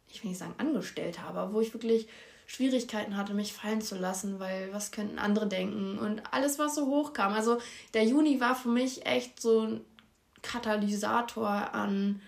ich 0.08 0.22
will 0.22 0.30
nicht 0.30 0.38
sagen 0.38 0.54
angestellt 0.58 1.22
habe, 1.22 1.52
wo 1.52 1.60
ich 1.60 1.72
wirklich 1.72 2.08
Schwierigkeiten 2.46 3.16
hatte, 3.16 3.34
mich 3.34 3.52
fallen 3.52 3.80
zu 3.80 3.96
lassen, 3.96 4.38
weil 4.38 4.72
was 4.72 4.90
könnten 4.90 5.18
andere 5.18 5.48
denken 5.48 5.98
und 5.98 6.22
alles, 6.32 6.58
was 6.58 6.74
so 6.74 6.86
hochkam. 6.86 7.32
Also 7.32 7.58
der 7.94 8.04
Juni 8.04 8.40
war 8.40 8.54
für 8.54 8.68
mich 8.68 9.06
echt 9.06 9.40
so 9.40 9.62
ein 9.62 9.80
Katalysator 10.42 11.74
an, 11.74 12.20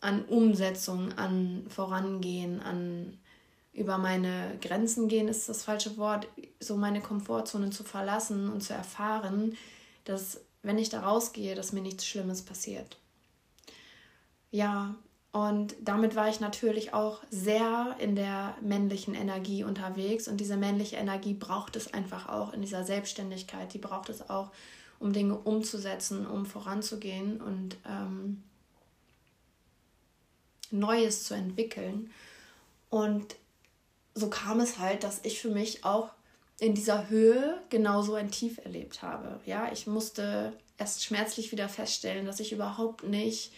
an 0.00 0.24
Umsetzung, 0.26 1.12
an 1.14 1.66
Vorangehen, 1.68 2.60
an 2.60 3.18
über 3.72 3.98
meine 3.98 4.58
Grenzen 4.60 5.08
gehen 5.08 5.28
ist 5.28 5.48
das 5.48 5.64
falsche 5.64 5.96
Wort, 5.96 6.28
so 6.60 6.76
meine 6.76 7.00
Komfortzone 7.00 7.70
zu 7.70 7.84
verlassen 7.84 8.50
und 8.50 8.62
zu 8.62 8.74
erfahren, 8.74 9.56
dass 10.04 10.40
wenn 10.62 10.78
ich 10.78 10.90
da 10.90 11.00
rausgehe, 11.00 11.54
dass 11.54 11.72
mir 11.72 11.80
nichts 11.80 12.06
Schlimmes 12.06 12.42
passiert. 12.42 12.98
Ja, 14.50 14.94
und 15.32 15.74
damit 15.80 16.14
war 16.14 16.28
ich 16.28 16.40
natürlich 16.40 16.92
auch 16.92 17.20
sehr 17.30 17.96
in 17.98 18.14
der 18.14 18.54
männlichen 18.60 19.14
Energie 19.14 19.64
unterwegs 19.64 20.28
und 20.28 20.36
diese 20.36 20.58
männliche 20.58 20.96
Energie 20.96 21.32
braucht 21.32 21.74
es 21.74 21.92
einfach 21.94 22.28
auch 22.28 22.52
in 22.52 22.60
dieser 22.60 22.84
Selbstständigkeit, 22.84 23.72
die 23.72 23.78
braucht 23.78 24.10
es 24.10 24.28
auch, 24.28 24.50
um 24.98 25.14
Dinge 25.14 25.36
umzusetzen, 25.36 26.26
um 26.26 26.44
voranzugehen 26.44 27.40
und 27.40 27.78
ähm, 27.88 28.42
Neues 30.70 31.24
zu 31.24 31.34
entwickeln. 31.34 32.10
Und 32.90 33.34
so 34.14 34.28
kam 34.28 34.60
es 34.60 34.78
halt, 34.78 35.04
dass 35.04 35.20
ich 35.22 35.40
für 35.40 35.50
mich 35.50 35.84
auch 35.84 36.10
in 36.60 36.74
dieser 36.74 37.08
Höhe 37.08 37.60
genauso 37.70 38.14
ein 38.14 38.30
Tief 38.30 38.58
erlebt 38.58 39.02
habe. 39.02 39.40
Ja, 39.46 39.70
ich 39.72 39.86
musste 39.86 40.52
erst 40.78 41.04
schmerzlich 41.04 41.52
wieder 41.52 41.68
feststellen, 41.68 42.26
dass 42.26 42.40
ich 42.40 42.52
überhaupt 42.52 43.04
nicht 43.04 43.52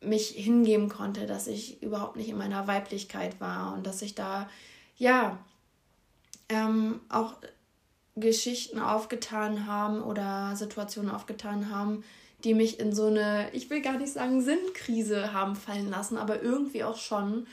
mich 0.00 0.28
hingeben 0.28 0.88
konnte, 0.88 1.26
dass 1.26 1.46
ich 1.46 1.82
überhaupt 1.82 2.16
nicht 2.16 2.28
in 2.28 2.38
meiner 2.38 2.66
Weiblichkeit 2.66 3.40
war 3.40 3.74
und 3.74 3.86
dass 3.86 4.02
ich 4.02 4.14
da 4.14 4.48
ja 4.96 5.38
ähm, 6.48 7.00
auch 7.08 7.34
Geschichten 8.14 8.78
aufgetan 8.78 9.66
haben 9.66 10.02
oder 10.02 10.54
Situationen 10.56 11.10
aufgetan 11.10 11.70
haben, 11.70 12.04
die 12.44 12.54
mich 12.54 12.78
in 12.78 12.94
so 12.94 13.06
eine, 13.06 13.50
ich 13.52 13.70
will 13.70 13.82
gar 13.82 13.98
nicht 13.98 14.12
sagen 14.12 14.42
Sinnkrise 14.42 15.32
haben 15.32 15.56
fallen 15.56 15.90
lassen, 15.90 16.16
aber 16.16 16.42
irgendwie 16.42 16.84
auch 16.84 16.98
schon. 16.98 17.46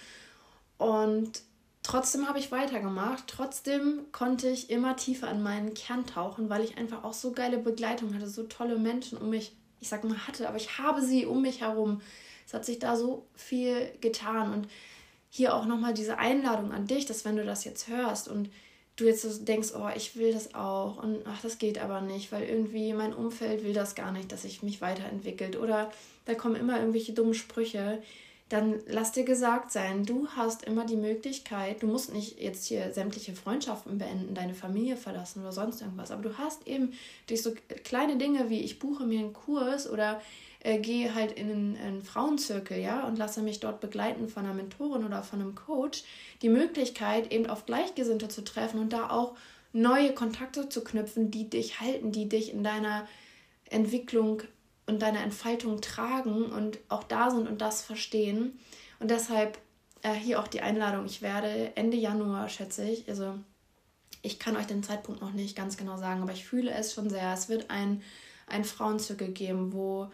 Und 0.78 1.41
trotzdem 1.84 2.28
habe 2.28 2.39
ich 2.39 2.52
weitergemacht. 2.52 3.26
Trotzdem 3.28 4.06
konnte 4.12 4.50
ich 4.50 4.69
immer 4.69 4.96
tiefer 4.96 5.30
in 5.30 5.43
meinen 5.43 5.74
Kern 5.74 6.06
tauchen, 6.06 6.50
weil 6.50 6.63
ich 6.63 6.78
einfach 6.78 7.04
auch 7.04 7.13
so 7.13 7.32
geile 7.32 7.58
Begleitung 7.58 8.13
hatte, 8.15 8.28
so 8.28 8.43
tolle 8.43 8.78
Menschen 8.78 9.17
um 9.17 9.30
mich, 9.30 9.54
ich 9.80 9.89
sag 9.89 10.04
mal 10.04 10.28
hatte, 10.28 10.48
aber 10.48 10.58
ich 10.58 10.78
habe 10.78 11.02
sie 11.02 11.26
um 11.26 11.41
mich 11.41 11.62
herum. 11.62 12.02
Es 12.48 12.54
hat 12.54 12.65
sich 12.65 12.80
da 12.80 12.96
so 12.96 13.28
viel 13.36 13.91
getan 14.02 14.54
und 14.54 14.67
hier 15.30 15.56
auch 15.56 15.65
nochmal 15.65 15.93
diese 15.93 16.17
Einladung 16.17 16.72
an 16.72 16.88
dich, 16.88 17.06
dass 17.06 17.26
wenn 17.26 17.36
du 17.36 17.43
das 17.43 17.63
jetzt 17.65 17.88
hörst 17.88 18.28
und 18.28 18.50
du 18.96 19.06
jetzt 19.06 19.24
so 19.24 19.43
denkst, 19.43 19.69
oh, 19.76 19.89
ich 19.96 20.15
will 20.15 20.32
das 20.32 20.54
auch 20.54 21.02
und 21.02 21.24
ach, 21.26 21.41
das 21.41 21.58
geht 21.58 21.80
aber 21.80 22.02
nicht, 22.02 22.32
weil 22.32 22.43
irgendwie 22.43 22.93
mein 22.93 23.13
Umfeld 23.13 23.63
will 23.63 23.74
das 23.74 23.96
gar 23.96 24.12
nicht, 24.12 24.32
dass 24.32 24.46
ich 24.46 24.62
mich 24.62 24.82
weiterentwickelt 24.82 25.58
oder 25.58 25.91
da 26.26 26.36
kommen 26.36 26.56
immer 26.56 26.80
irgendwelche 26.80 27.13
dummen 27.13 27.34
Sprüche, 27.34 28.02
dann 28.54 28.82
lass 28.86 29.12
dir 29.12 29.24
gesagt 29.24 29.72
sein, 29.72 30.06
du 30.06 30.28
hast 30.28 30.63
immer 30.63 30.86
die 30.86 30.96
Möglichkeit, 30.96 31.82
du 31.82 31.88
musst 31.88 32.13
nicht 32.13 32.39
jetzt 32.39 32.68
hier 32.68 32.94
sämtliche 32.94 33.34
Freundschaften 33.34 33.98
beenden, 33.98 34.36
deine 34.36 34.54
Familie 34.54 34.96
verlassen 34.96 35.42
oder 35.42 35.52
sonst 35.52 35.82
irgendwas, 35.82 36.12
aber 36.12 36.22
du 36.22 36.38
hast 36.38 36.68
eben 36.68 36.94
durch 37.26 37.42
so 37.42 37.54
kleine 37.84 38.18
Dinge 38.18 38.52
wie 38.52 38.60
ich 38.60 38.78
buche 38.78 39.06
mir 39.06 39.22
einen 39.22 39.34
Kurs 39.34 39.89
oder 39.89 40.22
äh, 40.60 40.78
gehe 40.78 41.16
halt 41.16 41.32
in 41.32 41.50
einen, 41.50 41.78
einen 41.78 42.02
Frauenzirkel, 42.04 42.78
ja, 42.78 43.08
und 43.08 43.18
lasse 43.18 43.42
mich 43.42 43.60
dort 43.60 43.82
begleiten 43.82 44.30
von 44.30 44.46
einer 44.46 44.54
Mentorin 44.54 45.04
oder 45.04 45.24
von 45.24 45.42
einem 45.42 45.56
Coach, 45.56 46.04
die 46.44 46.50
Möglichkeit, 46.50 47.34
eben 47.34 47.48
auf 47.48 47.66
Gleichgesinnte 47.66 48.28
zu 48.28 48.44
treffen 48.44 48.80
und 48.80 48.94
da 48.94 49.10
auch 49.10 49.36
neue 49.72 50.13
Kontakte 50.13 50.70
zu 50.70 50.84
knüpfen, 50.84 51.32
die 51.32 51.50
dich 51.50 51.82
halten, 51.82 52.12
die 52.12 52.30
dich 52.30 52.54
in 52.54 52.63
deiner 52.63 53.08
Entwicklung 53.72 54.44
und 54.86 55.02
deiner 55.02 55.22
Entfaltung 55.22 55.82
tragen 55.82 56.46
und 56.52 56.80
auch 56.89 57.04
da 57.04 57.32
sind 57.32 57.48
und 57.48 57.62
das 57.62 57.82
verstehen. 57.82 58.60
Und 59.00 59.12
deshalb 59.12 59.58
äh, 60.02 60.13
hier 60.13 60.39
auch 60.39 60.48
die 60.48 60.62
Einladung. 60.62 61.06
Ich 61.06 61.22
werde 61.22 61.76
Ende 61.76 61.98
Januar, 61.98 62.50
schätze 62.50 62.88
ich, 62.88 63.08
also 63.10 63.36
ich 64.22 64.39
kann 64.39 64.56
euch 64.56 64.67
den 64.67 64.84
Zeitpunkt 64.84 65.22
noch 65.22 65.34
nicht 65.34 65.56
ganz 65.56 65.78
genau 65.78 65.98
sagen, 65.98 66.22
aber 66.22 66.32
ich 66.32 66.46
fühle 66.46 66.72
es 66.72 66.93
schon 66.93 67.10
sehr. 67.10 67.34
Es 67.34 67.50
wird 67.50 67.69
ein, 67.69 68.02
ein 68.48 68.63
Frauenzirkel 68.63 69.30
geben, 69.30 69.74
wo 69.74 70.10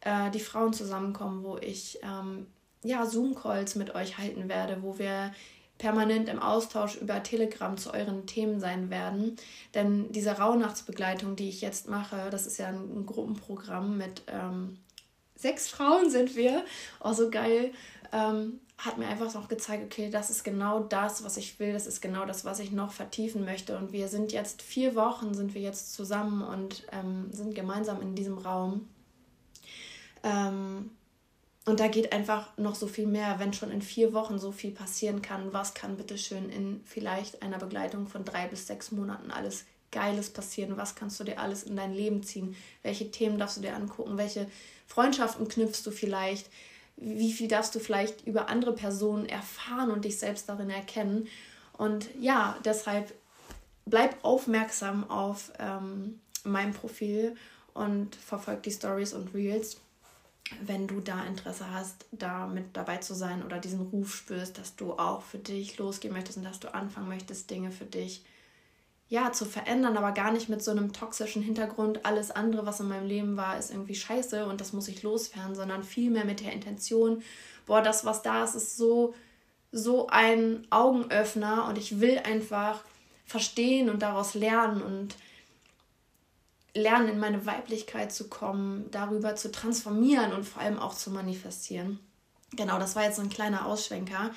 äh, 0.00 0.30
die 0.30 0.40
Frauen 0.40 0.72
zusammenkommen, 0.72 1.44
wo 1.44 1.58
ich 1.58 2.00
ähm, 2.02 2.46
ja, 2.82 3.06
Zoom-Calls 3.06 3.76
mit 3.76 3.94
euch 3.94 4.18
halten 4.18 4.48
werde, 4.48 4.82
wo 4.82 4.98
wir 4.98 5.32
permanent 5.82 6.28
im 6.28 6.38
Austausch 6.38 6.94
über 6.94 7.24
Telegram 7.24 7.76
zu 7.76 7.92
euren 7.92 8.24
Themen 8.24 8.60
sein 8.60 8.88
werden. 8.88 9.34
Denn 9.74 10.12
diese 10.12 10.38
Rauhnachtsbegleitung, 10.38 11.34
die 11.34 11.48
ich 11.48 11.60
jetzt 11.60 11.88
mache, 11.88 12.30
das 12.30 12.46
ist 12.46 12.58
ja 12.58 12.68
ein, 12.68 13.04
Gruppenprogramm 13.04 13.98
mit 13.98 14.22
ähm, 14.28 14.78
sechs 15.34 15.68
Frauen 15.68 16.08
sind 16.08 16.36
wir. 16.36 16.64
Oh, 17.02 17.12
so 17.12 17.30
geil. 17.30 17.72
Ähm, 18.12 18.60
hat 18.78 18.96
mir 18.96 19.08
einfach 19.08 19.34
noch 19.34 19.48
gezeigt, 19.48 19.82
okay, 19.84 20.08
das 20.08 20.30
ist 20.30 20.44
genau 20.44 20.78
das, 20.78 21.24
was 21.24 21.36
ich 21.36 21.58
will, 21.58 21.72
das 21.72 21.88
ist 21.88 22.00
genau 22.00 22.26
das, 22.26 22.44
was 22.44 22.60
ich 22.60 22.70
noch 22.70 22.92
vertiefen 22.92 23.44
möchte. 23.44 23.76
Und 23.76 23.90
wir 23.90 24.06
sind 24.06 24.30
jetzt 24.30 24.62
vier 24.62 24.94
Wochen, 24.94 25.34
sind 25.34 25.52
wir 25.52 25.62
jetzt 25.62 25.94
zusammen 25.94 26.42
und 26.42 26.84
ähm, 26.92 27.32
sind 27.32 27.56
gemeinsam 27.56 28.00
in 28.00 28.14
diesem 28.14 28.38
Raum. 28.38 28.88
Ähm, 30.22 30.92
und 31.64 31.78
da 31.78 31.86
geht 31.86 32.12
einfach 32.12 32.56
noch 32.56 32.74
so 32.74 32.88
viel 32.88 33.06
mehr, 33.06 33.38
wenn 33.38 33.52
schon 33.52 33.70
in 33.70 33.82
vier 33.82 34.12
Wochen 34.12 34.38
so 34.38 34.50
viel 34.50 34.72
passieren 34.72 35.22
kann. 35.22 35.52
Was 35.52 35.74
kann 35.74 35.96
bitte 35.96 36.18
schön 36.18 36.50
in 36.50 36.80
vielleicht 36.84 37.42
einer 37.42 37.58
Begleitung 37.58 38.08
von 38.08 38.24
drei 38.24 38.48
bis 38.48 38.66
sechs 38.66 38.90
Monaten 38.90 39.30
alles 39.30 39.64
Geiles 39.92 40.30
passieren? 40.30 40.76
Was 40.76 40.96
kannst 40.96 41.20
du 41.20 41.24
dir 41.24 41.38
alles 41.38 41.62
in 41.62 41.76
dein 41.76 41.94
Leben 41.94 42.24
ziehen? 42.24 42.56
Welche 42.82 43.12
Themen 43.12 43.38
darfst 43.38 43.58
du 43.58 43.60
dir 43.60 43.76
angucken? 43.76 44.18
Welche 44.18 44.50
Freundschaften 44.88 45.46
knüpfst 45.46 45.82
du 45.84 45.92
vielleicht? 45.92 46.50
Wie 46.96 47.32
viel 47.32 47.46
darfst 47.46 47.74
du 47.76 47.78
vielleicht 47.78 48.26
über 48.26 48.48
andere 48.48 48.74
Personen 48.74 49.26
erfahren 49.26 49.92
und 49.92 50.04
dich 50.04 50.18
selbst 50.18 50.48
darin 50.48 50.70
erkennen? 50.70 51.28
Und 51.78 52.08
ja, 52.18 52.58
deshalb 52.64 53.14
bleib 53.86 54.16
aufmerksam 54.24 55.08
auf 55.08 55.52
ähm, 55.60 56.20
meinem 56.42 56.72
Profil 56.72 57.36
und 57.72 58.16
verfolg 58.16 58.64
die 58.64 58.72
Stories 58.72 59.12
und 59.12 59.32
Reels 59.32 59.78
wenn 60.60 60.86
du 60.86 61.00
da 61.00 61.24
Interesse 61.24 61.70
hast, 61.70 62.06
da 62.10 62.46
mit 62.46 62.76
dabei 62.76 62.98
zu 62.98 63.14
sein 63.14 63.44
oder 63.44 63.58
diesen 63.58 63.80
Ruf 63.80 64.14
spürst, 64.14 64.58
dass 64.58 64.76
du 64.76 64.92
auch 64.94 65.22
für 65.22 65.38
dich 65.38 65.78
losgehen 65.78 66.12
möchtest 66.12 66.38
und 66.38 66.44
dass 66.44 66.60
du 66.60 66.74
anfangen 66.74 67.08
möchtest, 67.08 67.50
Dinge 67.50 67.70
für 67.70 67.84
dich 67.84 68.24
ja 69.08 69.30
zu 69.30 69.44
verändern, 69.44 69.96
aber 69.96 70.12
gar 70.12 70.32
nicht 70.32 70.48
mit 70.48 70.62
so 70.62 70.70
einem 70.70 70.92
toxischen 70.92 71.42
Hintergrund, 71.42 72.06
alles 72.06 72.30
andere, 72.30 72.64
was 72.64 72.80
in 72.80 72.88
meinem 72.88 73.06
Leben 73.06 73.36
war, 73.36 73.58
ist 73.58 73.70
irgendwie 73.70 73.94
scheiße 73.94 74.46
und 74.46 74.60
das 74.60 74.72
muss 74.72 74.88
ich 74.88 75.02
loswerden, 75.02 75.54
sondern 75.54 75.84
vielmehr 75.84 76.24
mit 76.24 76.40
der 76.40 76.52
Intention, 76.52 77.22
boah, 77.66 77.82
das, 77.82 78.04
was 78.06 78.22
da 78.22 78.44
ist, 78.44 78.54
ist 78.54 78.76
so, 78.76 79.14
so 79.70 80.06
ein 80.08 80.66
Augenöffner 80.70 81.66
und 81.68 81.76
ich 81.76 82.00
will 82.00 82.18
einfach 82.20 82.84
verstehen 83.26 83.90
und 83.90 84.00
daraus 84.00 84.34
lernen 84.34 84.82
und 84.82 85.14
lernen, 86.74 87.08
in 87.08 87.18
meine 87.18 87.44
Weiblichkeit 87.46 88.12
zu 88.12 88.28
kommen, 88.28 88.90
darüber 88.90 89.36
zu 89.36 89.50
transformieren 89.50 90.32
und 90.32 90.44
vor 90.44 90.62
allem 90.62 90.78
auch 90.78 90.94
zu 90.94 91.10
manifestieren. 91.10 91.98
Genau, 92.52 92.78
das 92.78 92.96
war 92.96 93.04
jetzt 93.04 93.16
so 93.16 93.22
ein 93.22 93.30
kleiner 93.30 93.66
Ausschwenker. 93.66 94.30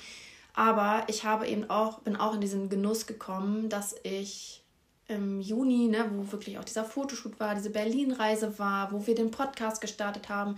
Aber 0.54 1.04
ich 1.08 1.24
habe 1.24 1.46
eben 1.46 1.68
auch, 1.68 2.00
bin 2.00 2.16
auch 2.16 2.34
in 2.34 2.40
diesen 2.40 2.68
Genuss 2.68 3.06
gekommen, 3.06 3.68
dass 3.68 3.94
ich 4.02 4.62
im 5.08 5.40
Juni, 5.40 5.88
ne, 5.88 6.10
wo 6.12 6.32
wirklich 6.32 6.58
auch 6.58 6.64
dieser 6.64 6.84
Fotoshoot 6.84 7.38
war, 7.38 7.54
diese 7.54 7.70
Berlin-Reise 7.70 8.58
war, 8.58 8.90
wo 8.90 9.06
wir 9.06 9.14
den 9.14 9.30
Podcast 9.30 9.80
gestartet 9.80 10.28
haben, 10.28 10.56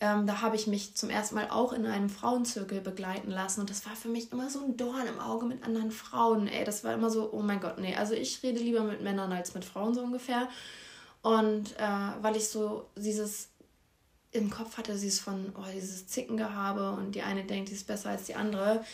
ähm, 0.00 0.26
da 0.26 0.40
habe 0.40 0.56
ich 0.56 0.66
mich 0.66 0.96
zum 0.96 1.10
ersten 1.10 1.34
Mal 1.34 1.48
auch 1.50 1.72
in 1.72 1.86
einem 1.86 2.08
Frauenzirkel 2.08 2.80
begleiten 2.80 3.30
lassen. 3.30 3.60
Und 3.60 3.70
das 3.70 3.86
war 3.86 3.94
für 3.94 4.08
mich 4.08 4.32
immer 4.32 4.48
so 4.48 4.64
ein 4.64 4.76
Dorn 4.76 5.06
im 5.06 5.20
Auge 5.20 5.46
mit 5.46 5.62
anderen 5.62 5.90
Frauen. 5.90 6.48
Ey, 6.48 6.64
das 6.64 6.84
war 6.84 6.94
immer 6.94 7.10
so, 7.10 7.30
oh 7.32 7.42
mein 7.42 7.60
Gott, 7.60 7.78
nee, 7.78 7.94
also 7.94 8.14
ich 8.14 8.42
rede 8.42 8.60
lieber 8.60 8.82
mit 8.82 9.02
Männern 9.02 9.32
als 9.32 9.54
mit 9.54 9.64
Frauen 9.64 9.94
so 9.94 10.02
ungefähr. 10.02 10.48
Und 11.22 11.76
äh, 11.78 12.22
weil 12.22 12.36
ich 12.36 12.48
so 12.48 12.86
dieses 12.96 13.48
im 14.32 14.48
Kopf 14.48 14.76
hatte, 14.76 14.92
ist 14.92 15.20
von 15.20 15.52
oh, 15.56 15.64
dieses 15.74 16.06
Zickengehabe 16.06 16.92
und 16.92 17.14
die 17.14 17.22
eine 17.22 17.44
denkt, 17.44 17.68
sie 17.68 17.74
ist 17.74 17.86
besser 17.86 18.10
als 18.10 18.24
die 18.24 18.36
andere. 18.36 18.84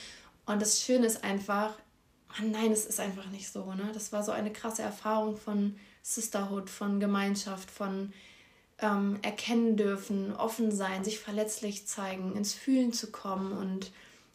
Und 0.46 0.62
das 0.62 0.80
Schöne 0.80 1.06
ist 1.06 1.24
einfach, 1.24 1.74
nein, 2.42 2.72
es 2.72 2.86
ist 2.86 3.00
einfach 3.00 3.26
nicht 3.30 3.50
so. 3.50 3.74
Ne? 3.74 3.90
Das 3.92 4.12
war 4.12 4.22
so 4.22 4.32
eine 4.32 4.52
krasse 4.52 4.82
Erfahrung 4.82 5.36
von 5.36 5.76
Sisterhood, 6.02 6.70
von 6.70 7.00
Gemeinschaft, 7.00 7.70
von 7.70 8.12
ähm, 8.78 9.18
erkennen 9.22 9.76
dürfen, 9.76 10.34
offen 10.34 10.70
sein, 10.70 11.04
sich 11.04 11.18
verletzlich 11.18 11.86
zeigen, 11.86 12.36
ins 12.36 12.54
Fühlen 12.54 12.92
zu 12.92 13.10
kommen 13.10 13.52
und 13.52 13.92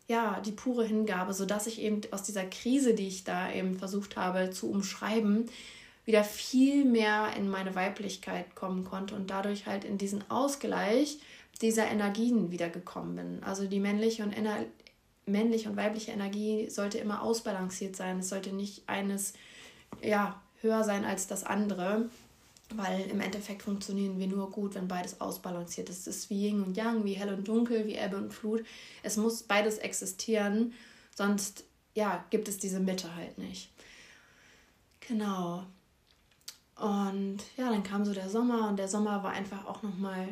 ja, 0.08 0.42
die 0.42 0.52
pure 0.52 0.86
Hingabe, 0.86 1.34
sodass 1.34 1.68
ich 1.68 1.80
eben 1.80 2.02
aus 2.12 2.24
dieser 2.24 2.44
Krise, 2.44 2.94
die 2.94 3.08
ich 3.08 3.24
da 3.24 3.52
eben 3.52 3.78
versucht 3.78 4.18
habe 4.18 4.52
zu 4.52 4.70
umschreiben, 4.70 5.50
wieder 6.06 6.24
viel 6.24 6.86
mehr 6.86 7.34
in 7.38 7.50
meine 7.50 7.76
Weiblichkeit 7.76 8.56
kommen 8.56 8.84
konnte 8.84 9.16
und 9.16 9.30
dadurch 9.30 9.66
halt 9.66 9.84
in 9.84 9.98
diesen 9.98 10.30
Ausgleich 10.30 11.20
dieser 11.62 11.86
Energien 11.86 12.52
wiedergekommen 12.52 13.16
bin. 13.16 13.44
Also 13.44 13.68
die 13.68 13.80
männliche 13.80 14.24
und, 14.24 14.32
ener 14.32 14.66
männliche 15.26 15.70
und 15.70 15.78
weibliche 15.78 16.12
Energie 16.12 16.70
sollte 16.70 16.98
immer 16.98 17.22
ausbalanciert 17.22 17.96
sein. 17.96 18.20
Es 18.20 18.30
sollte 18.30 18.54
nicht 18.54 18.84
eines 18.88 19.34
ja, 20.02 20.42
höher 20.62 20.84
sein 20.84 21.06
als 21.06 21.28
das 21.28 21.44
andere, 21.44 22.10
weil 22.74 23.02
im 23.02 23.22
Endeffekt 23.22 23.62
funktionieren 23.62 24.18
wir 24.20 24.28
nur 24.28 24.50
gut, 24.50 24.76
wenn 24.76 24.88
beides 24.88 25.22
ausbalanciert 25.22 25.90
ist. 25.90 26.08
Es 26.08 26.18
ist 26.18 26.30
wie 26.30 26.48
Yin 26.48 26.64
und 26.64 26.78
Yang, 26.78 27.06
wie 27.06 27.14
hell 27.14 27.34
und 27.34 27.48
dunkel, 27.48 27.86
wie 27.86 27.96
Ebbe 27.96 28.18
und 28.18 28.34
Flut. 28.34 28.66
Es 29.04 29.18
muss 29.18 29.44
beides 29.44 29.78
existieren, 29.78 30.74
sonst 31.16 31.66
ja, 31.94 32.24
gibt 32.30 32.48
es 32.48 32.58
diese 32.58 32.80
Mitte 32.80 33.14
halt 33.16 33.38
nicht. 33.38 33.70
Genau. 35.02 35.66
Und 36.82 37.38
ja, 37.58 37.70
dann 37.70 37.84
kam 37.84 38.06
so 38.06 38.14
der 38.14 38.28
Sommer 38.28 38.68
und 38.68 38.78
der 38.78 38.88
Sommer 38.88 39.24
war 39.24 39.34
einfach 39.34 39.68
auch 39.68 39.84
nochmal 39.84 40.30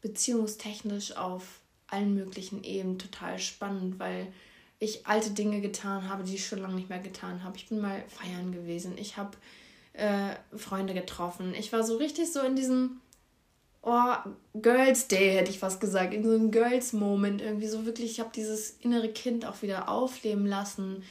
beziehungstechnisch 0.00 1.16
auf 1.18 1.60
allen 1.86 2.14
möglichen 2.14 2.64
Ebenen 2.64 2.98
total 2.98 3.38
spannend, 3.38 3.98
weil 3.98 4.32
ich 4.78 5.06
alte 5.06 5.32
Dinge 5.32 5.60
getan 5.60 6.08
habe, 6.08 6.24
die 6.24 6.36
ich 6.36 6.46
schon 6.46 6.60
lange 6.60 6.76
nicht 6.76 6.88
mehr 6.88 6.98
getan 6.98 7.44
habe. 7.44 7.58
Ich 7.58 7.68
bin 7.68 7.78
mal 7.78 8.02
feiern 8.08 8.52
gewesen, 8.52 8.96
ich 8.96 9.18
habe 9.18 9.36
äh, 9.92 10.34
Freunde 10.56 10.94
getroffen. 10.94 11.54
Ich 11.54 11.74
war 11.74 11.84
so 11.84 11.98
richtig 11.98 12.32
so 12.32 12.40
in 12.40 12.56
diesem 12.56 13.02
oh, 13.82 14.14
Girls 14.54 15.08
Day, 15.08 15.34
hätte 15.34 15.50
ich 15.50 15.58
fast 15.58 15.78
gesagt, 15.78 16.14
in 16.14 16.24
so 16.24 16.30
einem 16.30 16.50
Girls 16.50 16.94
Moment 16.94 17.42
irgendwie 17.42 17.68
so 17.68 17.84
wirklich, 17.84 18.12
ich 18.12 18.20
habe 18.20 18.30
dieses 18.34 18.70
innere 18.80 19.10
Kind 19.10 19.44
auch 19.44 19.60
wieder 19.60 19.90
aufleben 19.90 20.46
lassen, 20.46 21.02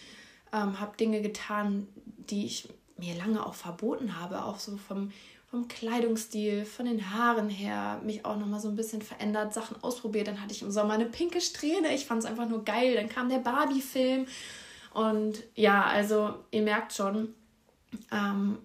ähm, 0.51 0.79
habe 0.79 0.97
Dinge 0.97 1.21
getan, 1.21 1.87
die 2.31 2.45
ich 2.45 2.67
mir 3.01 3.15
lange 3.15 3.45
auch 3.45 3.55
verboten 3.55 4.19
habe, 4.19 4.45
auch 4.45 4.59
so 4.59 4.77
vom, 4.77 5.11
vom 5.49 5.67
Kleidungsstil, 5.67 6.65
von 6.65 6.85
den 6.85 7.11
Haaren 7.11 7.49
her, 7.49 7.99
mich 8.03 8.25
auch 8.25 8.37
nochmal 8.37 8.59
so 8.59 8.69
ein 8.69 8.75
bisschen 8.75 9.01
verändert, 9.01 9.53
Sachen 9.53 9.81
ausprobiert. 9.83 10.27
Dann 10.27 10.41
hatte 10.41 10.53
ich 10.53 10.61
im 10.61 10.71
Sommer 10.71 10.93
eine 10.93 11.05
pinke 11.05 11.41
Strähne, 11.41 11.93
ich 11.93 12.05
fand 12.05 12.23
es 12.23 12.29
einfach 12.29 12.47
nur 12.47 12.63
geil. 12.63 12.95
Dann 12.95 13.09
kam 13.09 13.29
der 13.29 13.39
Barbie-Film 13.39 14.27
und 14.93 15.43
ja, 15.55 15.83
also 15.83 16.35
ihr 16.51 16.61
merkt 16.61 16.93
schon, 16.93 17.33
ähm, 18.11 18.59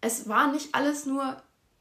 es 0.00 0.28
war 0.28 0.52
nicht 0.52 0.74
alles 0.74 1.06
nur 1.06 1.36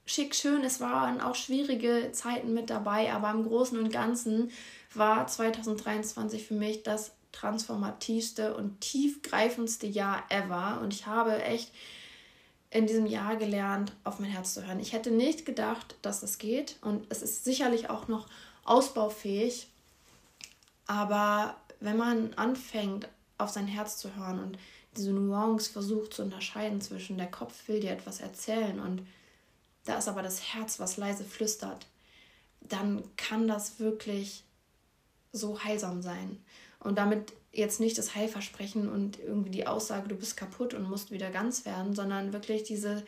schick 0.06 0.36
schön, 0.36 0.63
es 0.63 0.80
waren 0.80 1.21
auch 1.21 1.36
schwierige 1.36 2.12
Zeiten 2.12 2.54
mit 2.54 2.69
dabei, 2.69 3.12
aber 3.13 3.32
im 3.32 3.43
Großen 3.43 3.78
und 3.78 3.91
Ganzen 3.91 4.52
war 4.93 5.28
2023 5.28 6.48
für 6.48 6.54
mich 6.54 6.84
das 6.84 7.15
transformativste 7.36 8.56
und 8.56 8.82
tiefgreifendste 8.82 9.88
Jahr 9.88 10.24
ever. 10.30 10.80
Und 10.82 10.93
ich 10.93 11.06
habe 11.06 11.43
echt 11.43 11.71
in 12.69 12.88
diesem 12.88 13.06
Jahr 13.06 13.36
gelernt, 13.36 13.93
auf 14.04 14.19
mein 14.19 14.32
Herz 14.32 14.54
zu 14.54 14.65
hören. 14.65 14.80
Ich 14.80 14.93
hätte 14.93 15.12
nicht 15.12 15.45
gedacht, 15.45 15.95
dass 16.02 16.21
das 16.21 16.38
geht. 16.38 16.78
Und 16.82 17.06
es 17.10 17.21
ist 17.21 17.43
sicherlich 17.43 17.89
auch 17.89 18.08
noch 18.08 18.28
ausbaufähig. 18.63 19.67
Aber 20.88 21.56
wenn 21.80 21.98
man 21.98 22.34
anfängt, 22.34 23.08
auf 23.38 23.50
sein 23.50 23.67
Herz 23.67 23.98
zu 23.98 24.15
hören 24.15 24.39
und 24.39 24.58
diese 24.95 25.12
Nuance 25.12 25.69
versucht 25.71 26.13
zu 26.13 26.24
unterscheiden 26.24 26.80
zwischen 26.80 27.17
der 27.17 27.30
Kopf 27.30 27.67
will 27.67 27.82
dir 27.82 27.91
etwas 27.91 28.21
erzählen 28.21 28.80
und 28.80 29.06
da 29.84 29.98
ist 29.98 30.08
aber 30.08 30.24
das 30.24 30.54
Herz, 30.54 30.80
was 30.80 30.98
leise 30.98 31.26
flüstert, 31.26 31.86
dann 32.62 33.04
kann 33.17 33.48
das 33.48 33.80
wirklich 33.80 34.43
so 35.32 35.63
heilsam 35.63 36.02
sein. 36.02 36.43
Und 36.86 36.98
damit 36.98 37.34
jetzt 37.52 37.80
nicht 37.80 37.98
das 37.98 38.15
Heilversprechen 38.15 38.89
und 38.89 39.19
irgendwie 39.19 39.52
die 39.52 39.67
Aussage, 39.67 40.08
du 40.08 40.15
bist 40.15 40.38
kaputt 40.38 40.74
und 40.74 40.89
musst 40.89 41.12
wieder 41.12 41.32
ganz 41.32 41.65
werden, 41.65 41.95
sondern 41.95 42.34
wirklich 42.34 42.63
diese, 42.63 43.04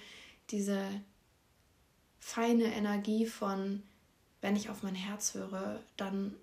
diese 0.49 0.81
feine 2.19 2.65
Energie 2.65 3.25
von, 3.25 3.83
wenn 4.41 4.55
ich 4.55 4.69
auf 4.69 4.83
mein 4.83 4.95
Herz 4.95 5.33
höre, 5.33 5.79
dann, 5.97 6.33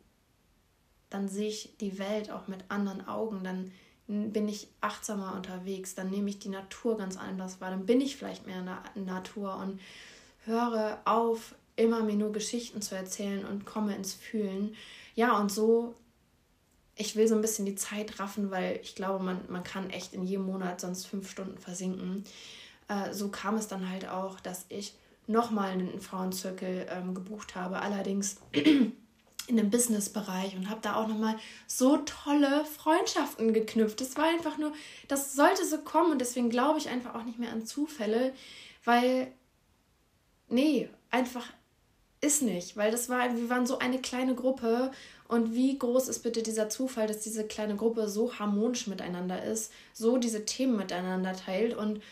dann 1.11 1.29
sehe 1.29 1.49
ich 1.49 1.77
die 1.81 1.99
Welt 1.99 2.31
auch 2.31 2.47
mit 2.47 2.65
anderen 2.69 3.07
Augen, 3.09 3.43
dann 3.43 3.73
bin 4.07 4.49
ich 4.49 4.69
achtsamer 4.83 5.35
unterwegs, 5.35 5.95
dann 5.95 6.11
nehme 6.11 6.29
ich 6.29 6.39
die 6.39 6.51
Natur 6.51 6.99
ganz 6.99 7.17
anders 7.17 7.61
wahr, 7.61 7.71
dann 7.71 7.87
bin 7.87 8.03
ich 8.03 8.17
vielleicht 8.17 8.47
mehr 8.47 8.59
in 8.59 8.67
der 9.07 9.15
Natur 9.15 9.57
und 9.57 9.81
höre 10.45 11.01
auf, 11.07 11.55
immer 11.77 12.03
mir 12.03 12.17
nur 12.17 12.33
Geschichten 12.33 12.83
zu 12.83 12.95
erzählen 12.95 13.45
und 13.45 13.65
komme 13.65 13.97
ins 13.97 14.15
Fühlen. 14.15 14.77
Ja, 15.17 15.39
und 15.41 15.51
so, 15.51 15.95
ich 16.97 17.17
will 17.17 17.27
so 17.27 17.35
ein 17.35 17.41
bisschen 17.41 17.67
die 17.67 17.75
Zeit 17.75 18.21
raffen, 18.21 18.51
weil 18.51 18.79
ich 18.83 18.95
glaube, 18.95 19.25
man, 19.25 19.41
man 19.49 19.65
kann 19.65 19.91
echt 19.91 20.15
in 20.15 20.25
jedem 20.25 20.47
Monat 20.47 20.81
sonst 20.81 21.07
fünf 21.07 21.31
Stunden 21.31 21.59
versinken. 21.59 22.25
Äh, 22.89 23.13
so 23.13 23.29
kam 23.29 23.57
es 23.57 23.69
dann 23.69 23.91
halt 23.91 24.09
auch, 24.09 24.41
dass 24.41 24.67
ich 24.69 24.95
nochmal 25.27 25.71
einen 25.71 26.01
Frauenzirkel 26.01 26.87
ähm, 26.91 27.15
gebucht 27.15 27.55
habe, 27.55 27.81
allerdings 27.81 28.37
in 28.53 29.57
dem 29.57 29.71
Business-Bereich 29.71 30.57
und 30.57 30.71
habe 30.71 30.81
da 30.83 30.97
auch 30.97 31.09
nochmal 31.09 31.37
so 31.67 31.99
tolle 31.99 32.65
Freundschaften 32.65 33.53
geknüpft. 33.53 34.01
Das 34.01 34.17
war 34.17 34.25
einfach 34.25 34.59
nur, 34.59 34.73
das 35.09 35.35
sollte 35.35 35.67
so 35.67 35.79
kommen 35.79 36.13
und 36.13 36.21
deswegen 36.21 36.51
glaube 36.51 36.79
ich 36.79 36.89
einfach 36.89 37.15
auch 37.15 37.25
nicht 37.25 37.39
mehr 37.39 37.53
an 37.53 37.67
Zufälle, 37.67 38.33
weil, 38.85 39.33
nee, 40.49 40.89
einfach 41.11 41.47
ist 42.21 42.43
nicht, 42.43 42.77
weil 42.77 42.91
das 42.91 43.09
war, 43.09 43.37
wir 43.37 43.51
waren 43.51 43.67
so 43.67 43.79
eine 43.79 44.01
kleine 44.01 44.35
Gruppe 44.35 44.91
und 45.29 45.55
wie 45.55 45.79
groß 45.79 46.09
ist 46.09 46.23
bitte 46.23 46.43
dieser 46.43 46.69
Zufall, 46.69 47.07
dass 47.07 47.21
diese 47.21 47.45
kleine 47.45 47.77
Gruppe 47.77 48.09
so 48.09 48.39
harmonisch 48.39 48.87
miteinander 48.87 49.43
ist, 49.43 49.73
so 49.93 50.19
diese 50.19 50.45
Themen 50.45 50.77
miteinander 50.77 51.35
teilt 51.35 51.75
und 51.75 52.03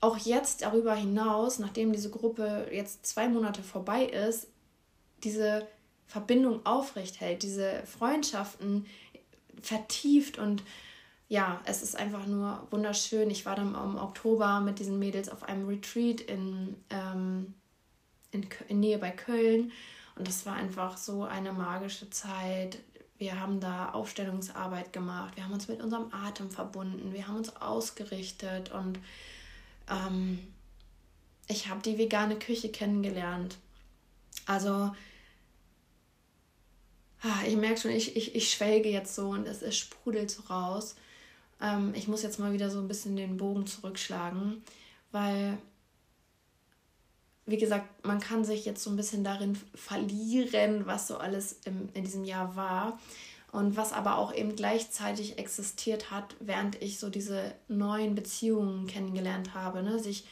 auch 0.00 0.18
jetzt 0.18 0.62
darüber 0.62 0.94
hinaus, 0.94 1.58
nachdem 1.58 1.92
diese 1.92 2.10
Gruppe 2.10 2.68
jetzt 2.70 3.04
zwei 3.06 3.28
Monate 3.28 3.62
vorbei 3.62 4.04
ist, 4.04 4.48
diese 5.24 5.66
Verbindung 6.06 6.64
aufrecht 6.64 7.20
hält, 7.20 7.42
diese 7.42 7.82
Freundschaften 7.84 8.86
vertieft 9.60 10.38
und 10.38 10.62
ja, 11.28 11.60
es 11.66 11.82
ist 11.82 11.94
einfach 11.96 12.26
nur 12.26 12.66
wunderschön. 12.70 13.30
Ich 13.30 13.44
war 13.44 13.54
dann 13.54 13.74
im 13.74 13.98
Oktober 13.98 14.60
mit 14.60 14.78
diesen 14.78 14.98
Mädels 14.98 15.28
auf 15.28 15.42
einem 15.42 15.68
Retreat 15.68 16.22
in, 16.22 16.76
ähm, 16.88 17.54
in, 18.30 18.46
in 18.68 18.80
Nähe 18.80 18.98
bei 18.98 19.10
Köln 19.10 19.72
und 20.18 20.28
das 20.28 20.44
war 20.46 20.54
einfach 20.54 20.96
so 20.96 21.24
eine 21.24 21.52
magische 21.52 22.10
Zeit. 22.10 22.78
Wir 23.18 23.40
haben 23.40 23.60
da 23.60 23.90
Aufstellungsarbeit 23.90 24.92
gemacht, 24.92 25.36
wir 25.36 25.44
haben 25.44 25.52
uns 25.52 25.68
mit 25.68 25.82
unserem 25.82 26.12
Atem 26.12 26.50
verbunden, 26.50 27.12
wir 27.12 27.26
haben 27.26 27.36
uns 27.36 27.54
ausgerichtet 27.56 28.70
und 28.70 28.98
ähm, 29.90 30.38
ich 31.48 31.68
habe 31.68 31.82
die 31.82 31.98
vegane 31.98 32.38
Küche 32.38 32.70
kennengelernt. 32.70 33.56
Also 34.46 34.92
Ah, 37.22 37.42
ich 37.46 37.56
merke 37.56 37.80
schon, 37.80 37.90
ich, 37.90 38.16
ich, 38.16 38.34
ich 38.36 38.50
schwelge 38.50 38.88
jetzt 38.88 39.14
so 39.14 39.30
und 39.30 39.46
es, 39.46 39.62
es 39.62 39.76
sprudelt 39.76 40.30
so 40.30 40.42
raus. 40.42 40.94
Ähm, 41.60 41.92
ich 41.96 42.06
muss 42.06 42.22
jetzt 42.22 42.38
mal 42.38 42.52
wieder 42.52 42.70
so 42.70 42.78
ein 42.78 42.86
bisschen 42.86 43.16
den 43.16 43.36
Bogen 43.36 43.66
zurückschlagen, 43.66 44.62
weil, 45.10 45.58
wie 47.48 47.56
gesagt, 47.56 48.04
man 48.04 48.20
kann 48.20 48.44
sich 48.44 48.64
jetzt 48.64 48.82
so 48.82 48.90
ein 48.90 48.96
bisschen 48.96 49.24
darin 49.24 49.58
verlieren, 49.74 50.86
was 50.86 51.08
so 51.08 51.16
alles 51.16 51.60
im, 51.64 51.88
in 51.94 52.04
diesem 52.04 52.24
Jahr 52.24 52.56
war. 52.56 52.98
Und 53.50 53.78
was 53.78 53.94
aber 53.94 54.18
auch 54.18 54.34
eben 54.34 54.54
gleichzeitig 54.56 55.38
existiert 55.38 56.10
hat, 56.10 56.36
während 56.38 56.82
ich 56.82 56.98
so 56.98 57.08
diese 57.08 57.54
neuen 57.66 58.14
Beziehungen 58.14 58.86
kennengelernt 58.86 59.54
habe, 59.54 59.82
ne? 59.82 59.98
sich 59.98 60.26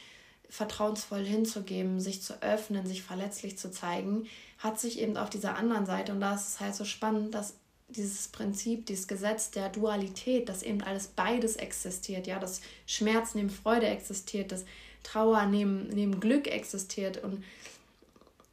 vertrauensvoll 0.49 1.25
hinzugeben, 1.25 1.99
sich 1.99 2.21
zu 2.21 2.41
öffnen, 2.43 2.85
sich 2.85 3.01
verletzlich 3.01 3.57
zu 3.57 3.71
zeigen, 3.71 4.27
hat 4.59 4.79
sich 4.79 4.99
eben 4.99 5.17
auf 5.17 5.31
dieser 5.31 5.57
anderen 5.57 5.87
Seite, 5.87 6.11
und 6.11 6.21
da 6.21 6.35
ist 6.35 6.59
halt 6.59 6.75
so 6.75 6.85
spannend, 6.85 7.33
dass 7.33 7.55
dieses 7.89 8.27
Prinzip, 8.27 8.85
dieses 8.85 9.07
Gesetz 9.07 9.49
der 9.49 9.69
Dualität, 9.69 10.49
dass 10.49 10.61
eben 10.61 10.81
alles 10.81 11.07
beides 11.07 11.55
existiert, 11.55 12.27
ja, 12.27 12.37
dass 12.37 12.61
Schmerz 12.85 13.33
neben 13.33 13.49
Freude 13.49 13.87
existiert, 13.87 14.51
dass 14.51 14.65
Trauer 15.07 15.45
neben, 15.45 15.87
neben 15.87 16.19
Glück 16.19 16.47
existiert. 16.47 17.23
Und 17.23 17.43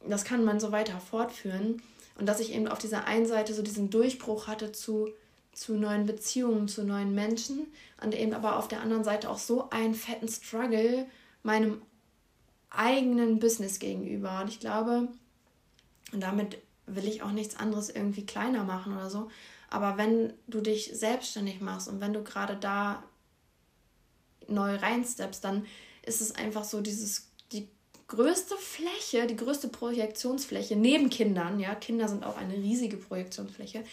das 0.07 0.23
kann 0.23 0.45
man 0.45 0.59
so 0.59 0.71
weiter 0.71 0.99
fortführen. 0.99 1.81
Und 2.17 2.27
dass 2.27 2.39
ich 2.39 2.53
eben 2.53 2.67
auf 2.67 2.79
dieser 2.79 3.05
einen 3.05 3.25
Seite 3.25 3.53
so 3.53 3.61
diesen 3.61 3.89
Durchbruch 3.89 4.47
hatte 4.47 4.71
zu, 4.71 5.09
zu 5.51 5.75
neuen 5.75 6.05
Beziehungen, 6.05 6.67
zu 6.67 6.83
neuen 6.83 7.13
Menschen 7.13 7.67
und 8.01 8.15
eben 8.15 8.33
aber 8.33 8.57
auf 8.57 8.69
der 8.69 8.81
anderen 8.81 9.03
Seite 9.03 9.29
auch 9.29 9.37
so 9.37 9.69
einen 9.69 9.93
fetten 9.93 10.29
Struggle 10.29 11.05
meinem 11.43 11.81
eigenen 12.69 13.39
Business 13.39 13.79
gegenüber. 13.79 14.41
Und 14.41 14.49
ich 14.49 14.59
glaube, 14.59 15.09
und 16.13 16.21
damit 16.21 16.57
will 16.85 17.05
ich 17.05 17.21
auch 17.21 17.31
nichts 17.31 17.57
anderes 17.57 17.89
irgendwie 17.89 18.25
kleiner 18.25 18.63
machen 18.63 18.93
oder 18.93 19.09
so. 19.09 19.29
Aber 19.69 19.97
wenn 19.97 20.31
du 20.47 20.61
dich 20.61 20.91
selbstständig 20.93 21.59
machst 21.59 21.89
und 21.89 21.99
wenn 21.99 22.13
du 22.13 22.23
gerade 22.23 22.55
da 22.55 23.03
neu 24.47 24.75
reinsteppst, 24.75 25.43
dann 25.43 25.65
ist 26.05 26.21
es 26.21 26.35
einfach 26.35 26.63
so 26.63 26.81
dieses, 26.81 27.29
die 27.51 27.67
größte 28.07 28.55
Fläche, 28.55 29.27
die 29.27 29.35
größte 29.35 29.67
Projektionsfläche 29.67 30.75
neben 30.75 31.09
Kindern, 31.09 31.59
ja, 31.59 31.75
Kinder 31.75 32.07
sind 32.07 32.23
auch 32.23 32.37
eine 32.37 32.55
riesige 32.55 32.97
Projektionsfläche, 32.97 33.83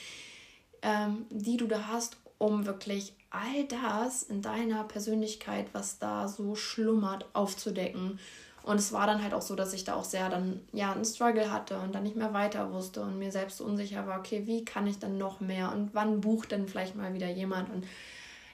ähm, 0.82 1.26
die 1.30 1.56
du 1.56 1.66
da 1.66 1.88
hast, 1.88 2.16
um 2.38 2.66
wirklich 2.66 3.14
all 3.30 3.64
das 3.64 4.22
in 4.22 4.42
deiner 4.42 4.84
Persönlichkeit, 4.84 5.66
was 5.72 5.98
da 5.98 6.28
so 6.28 6.54
schlummert, 6.54 7.24
aufzudecken. 7.32 8.18
Und 8.64 8.76
es 8.76 8.92
war 8.92 9.06
dann 9.06 9.22
halt 9.22 9.34
auch 9.34 9.42
so, 9.42 9.56
dass 9.56 9.72
ich 9.72 9.84
da 9.84 9.94
auch 9.94 10.04
sehr 10.04 10.28
dann 10.28 10.60
ja 10.72 10.92
einen 10.92 11.04
Struggle 11.04 11.50
hatte 11.50 11.78
und 11.78 11.94
dann 11.94 12.04
nicht 12.04 12.16
mehr 12.16 12.32
weiter 12.32 12.72
wusste 12.72 13.02
und 13.02 13.18
mir 13.18 13.32
selbst 13.32 13.60
unsicher 13.60 14.06
war, 14.06 14.20
okay, 14.20 14.46
wie 14.46 14.64
kann 14.64 14.86
ich 14.86 14.98
dann 14.98 15.18
noch 15.18 15.40
mehr 15.40 15.72
und 15.72 15.94
wann 15.94 16.20
bucht 16.20 16.52
denn 16.52 16.68
vielleicht 16.68 16.94
mal 16.94 17.14
wieder 17.14 17.28
jemand? 17.28 17.70
Und 17.72 17.86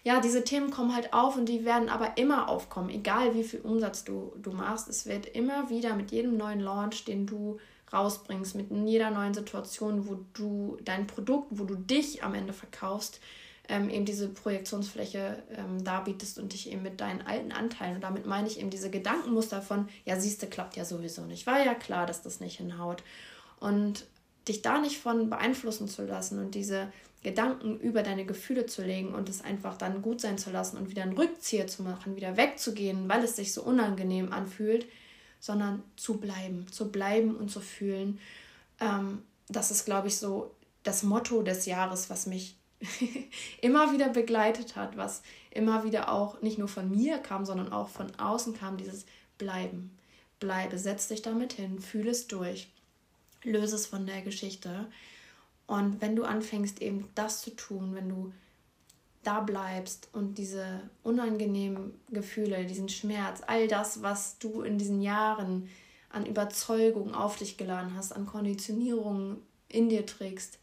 ja, 0.09 0.21
diese 0.21 0.43
Themen 0.43 0.71
kommen 0.71 0.95
halt 0.95 1.13
auf 1.13 1.37
und 1.37 1.51
die 1.51 1.67
werden 1.67 1.91
aber 1.91 2.17
immer 2.17 2.49
aufkommen, 2.49 2.89
egal 2.89 3.35
wie 3.35 3.45
viel 3.45 3.61
Umsatz 3.61 4.05
du, 4.05 4.33
du 4.41 4.53
machst. 4.53 4.89
Es 4.89 5.05
wird 5.05 5.27
immer 5.27 5.69
wieder 5.69 5.95
mit 5.95 6.13
jedem 6.13 6.39
neuen 6.39 6.61
Launch, 6.61 7.05
den 7.05 7.27
du 7.27 7.59
rausbringst, 7.93 8.55
mit 8.55 8.71
jeder 8.71 9.11
neuen 9.11 9.35
Situation, 9.35 10.09
wo 10.09 10.21
du 10.33 10.79
dein 10.83 11.07
Produkt, 11.07 11.49
wo 11.51 11.65
du 11.65 11.75
dich 11.75 12.25
am 12.25 12.33
Ende 12.33 12.55
verkaufst, 12.55 13.21
ähm, 13.69 13.91
eben 13.91 14.07
diese 14.07 14.31
Projektionsfläche 14.31 15.43
ähm, 15.55 15.85
darbietest 15.85 16.39
und 16.39 16.55
dich 16.55 16.73
eben 16.73 16.83
mit 16.83 17.03
deinen 17.03 17.21
alten 17.21 17.53
Anteilen, 17.53 17.97
und 17.97 18.01
damit 18.01 18.25
meine 18.25 18.49
ich 18.49 18.59
eben 18.59 18.71
diese 18.71 18.89
Gedankenmuster 18.89 19.61
von, 19.61 19.91
ja, 20.07 20.19
siehste, 20.19 20.47
klappt 20.47 20.79
ja 20.79 20.87
sowieso 20.87 21.27
nicht. 21.27 21.47
War 21.47 21.63
ja 21.63 21.75
klar, 21.75 22.07
dass 22.07 22.23
das 22.23 22.41
nicht 22.41 22.57
hinhaut. 22.57 23.03
Und 23.61 24.07
dich 24.49 24.63
da 24.63 24.79
nicht 24.79 25.01
von 25.01 25.29
beeinflussen 25.29 25.87
zu 25.87 26.07
lassen 26.07 26.39
und 26.39 26.55
diese 26.55 26.91
Gedanken 27.23 27.81
über 27.81 28.03
deine 28.03 28.25
Gefühle 28.25 28.67
zu 28.67 28.83
legen 28.83 29.15
und 29.15 29.29
es 29.29 29.43
einfach 29.43 29.77
dann 29.77 30.03
gut 30.03 30.21
sein 30.21 30.39
zu 30.39 30.51
lassen 30.51 30.77
und 30.77 30.91
wieder 30.91 31.03
einen 31.03 31.17
Rückzieher 31.17 31.67
zu 31.67 31.83
machen, 31.83 32.17
wieder 32.17 32.37
wegzugehen, 32.37 33.09
weil 33.09 33.25
es 33.25 33.37
sich 33.37 33.53
so 33.53 33.63
unangenehm 33.63 34.33
anfühlt, 34.33 34.87
sondern 35.41 35.83
zu 35.97 36.19
bleiben, 36.19 36.67
zu 36.71 36.91
bleiben 36.93 37.37
und 37.37 37.51
zu 37.51 37.61
fühlen. 37.61 38.21
Ähm, 38.81 39.23
das 39.49 39.71
ist, 39.71 39.85
glaube 39.85 40.09
ich, 40.09 40.17
so 40.17 40.55
das 40.85 41.03
Motto 41.03 41.43
des 41.43 41.67
Jahres, 41.67 42.09
was 42.09 42.27
mich 42.27 42.57
immer 43.61 43.93
wieder 43.93 44.09
begleitet 44.09 44.77
hat, 44.77 44.97
was 44.97 45.23
immer 45.51 45.85
wieder 45.85 46.13
auch 46.13 46.41
nicht 46.41 46.59
nur 46.59 46.69
von 46.69 46.91
mir 46.91 47.19
kam, 47.19 47.45
sondern 47.45 47.73
auch 47.73 47.89
von 47.89 48.15
außen 48.17 48.55
kam, 48.55 48.77
dieses 48.77 49.07
Bleiben. 49.39 49.97
Bleibe, 50.39 50.79
setz 50.79 51.09
dich 51.09 51.23
damit 51.23 51.55
hin, 51.55 51.81
fühle 51.81 52.11
es 52.13 52.29
durch, 52.29 52.69
löse 53.43 53.75
es 53.75 53.87
von 53.87 54.07
der 54.07 54.23
Geschichte. 54.23 54.87
Und 55.69 56.01
wenn 56.01 56.17
du 56.17 56.25
anfängst, 56.25 56.83
eben 56.83 57.09
das 57.15 57.43
zu 57.43 57.51
tun, 57.51 57.95
wenn 57.95 58.09
du 58.09 58.33
da 59.23 59.41
bleibst 59.41 60.09
und 60.15 60.39
diese 60.39 60.81
unangenehmen 61.03 61.93
Gefühle, 62.11 62.65
diesen 62.65 62.89
Schmerz, 62.89 63.43
all 63.47 63.69
das, 63.69 64.03
was 64.03 64.39
du 64.39 64.63
in 64.63 64.79
diesen 64.79 65.03
Jahren 65.03 65.69
an 66.09 66.25
Überzeugung 66.25 67.15
auf 67.15 67.37
dich 67.37 67.59
geladen 67.59 67.95
hast, 67.95 68.13
an 68.13 68.25
Konditionierungen 68.25 69.37
in 69.69 69.91
dir 69.91 70.07
trägst, 70.07 70.59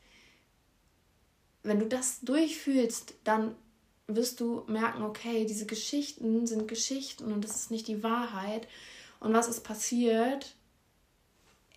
wenn 1.61 1.79
du 1.79 1.85
das 1.85 2.21
durchfühlst, 2.21 3.13
dann 3.23 3.55
wirst 4.07 4.39
du 4.39 4.63
merken, 4.67 5.03
okay, 5.03 5.45
diese 5.45 5.67
Geschichten 5.67 6.47
sind 6.47 6.67
Geschichten 6.67 7.31
und 7.31 7.43
das 7.43 7.55
ist 7.55 7.71
nicht 7.71 7.87
die 7.87 8.01
Wahrheit. 8.01 8.67
Und 9.19 9.33
was 9.33 9.47
ist 9.47 9.63
passiert? 9.63 10.55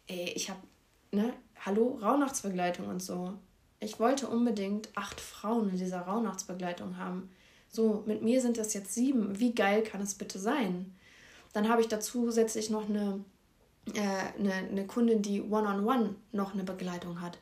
Ey, 0.06 0.32
ich 0.34 0.48
habe, 0.48 0.60
ne, 1.12 1.34
hallo, 1.64 1.99
Rauhnachtsbegleitung 2.03 2.88
und 2.88 3.03
so. 3.03 3.35
Ich 3.81 4.01
wollte 4.01 4.27
unbedingt 4.29 4.88
acht 4.97 5.21
Frauen 5.21 5.71
in 5.71 5.77
dieser 5.77 6.01
Rauhnachtsbegleitung 6.01 6.97
haben. 6.97 7.31
So, 7.71 8.03
mit 8.07 8.23
mir 8.23 8.40
sind 8.40 8.57
das 8.57 8.75
jetzt 8.75 8.94
sieben. 8.94 9.38
Wie 9.38 9.55
geil 9.55 9.83
kann 9.83 10.01
es 10.01 10.14
bitte 10.14 10.38
sein? 10.38 10.94
Dann 11.53 11.68
habe 11.68 11.81
ich 11.81 11.88
dazu 11.88 12.25
zusätzlich 12.25 12.71
noch 12.71 12.88
eine, 12.88 13.21
äh, 13.94 14.38
eine, 14.38 14.55
eine 14.55 14.87
Kundin, 14.87 15.23
die 15.23 15.42
One-on-One 15.42 15.81
-on 15.81 16.09
-one 16.09 16.14
noch 16.33 16.55
eine 16.55 16.64
Begleitung 16.64 17.21
hat. 17.21 17.38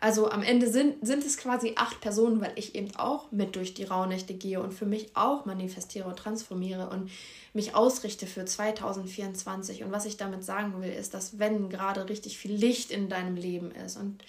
Also 0.00 0.30
am 0.30 0.42
Ende 0.42 0.70
sind, 0.70 1.04
sind 1.04 1.24
es 1.24 1.36
quasi 1.36 1.72
acht 1.74 2.00
Personen, 2.00 2.40
weil 2.40 2.52
ich 2.54 2.76
eben 2.76 2.94
auch 2.94 3.32
mit 3.32 3.56
durch 3.56 3.74
die 3.74 3.82
Rauhnächte 3.82 4.34
gehe 4.34 4.60
und 4.60 4.72
für 4.72 4.86
mich 4.86 5.16
auch 5.16 5.44
manifestiere 5.44 6.08
und 6.08 6.16
transformiere 6.16 6.88
und 6.90 7.10
mich 7.52 7.74
ausrichte 7.74 8.26
für 8.26 8.44
2024. 8.44 9.82
Und 9.82 9.90
was 9.90 10.04
ich 10.04 10.16
damit 10.16 10.44
sagen 10.44 10.80
will, 10.80 10.92
ist, 10.92 11.14
dass 11.14 11.40
wenn 11.40 11.68
gerade 11.68 12.08
richtig 12.08 12.38
viel 12.38 12.52
Licht 12.52 12.92
in 12.92 13.08
deinem 13.08 13.34
Leben 13.34 13.72
ist 13.72 13.96
und 13.96 14.22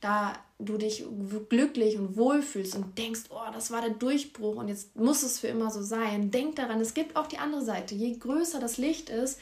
da 0.00 0.32
du 0.58 0.78
dich 0.78 1.04
glücklich 1.48 1.98
und 1.98 2.16
wohlfühlst 2.16 2.74
und 2.76 2.96
denkst, 2.96 3.24
oh, 3.30 3.52
das 3.52 3.70
war 3.70 3.82
der 3.82 3.90
Durchbruch 3.90 4.56
und 4.56 4.68
jetzt 4.68 4.96
muss 4.96 5.22
es 5.22 5.40
für 5.40 5.48
immer 5.48 5.70
so 5.70 5.82
sein. 5.82 6.30
Denk 6.30 6.56
daran, 6.56 6.80
es 6.80 6.94
gibt 6.94 7.16
auch 7.16 7.26
die 7.26 7.38
andere 7.38 7.62
Seite. 7.62 7.94
Je 7.94 8.16
größer 8.16 8.60
das 8.60 8.78
Licht 8.78 9.10
ist, 9.10 9.40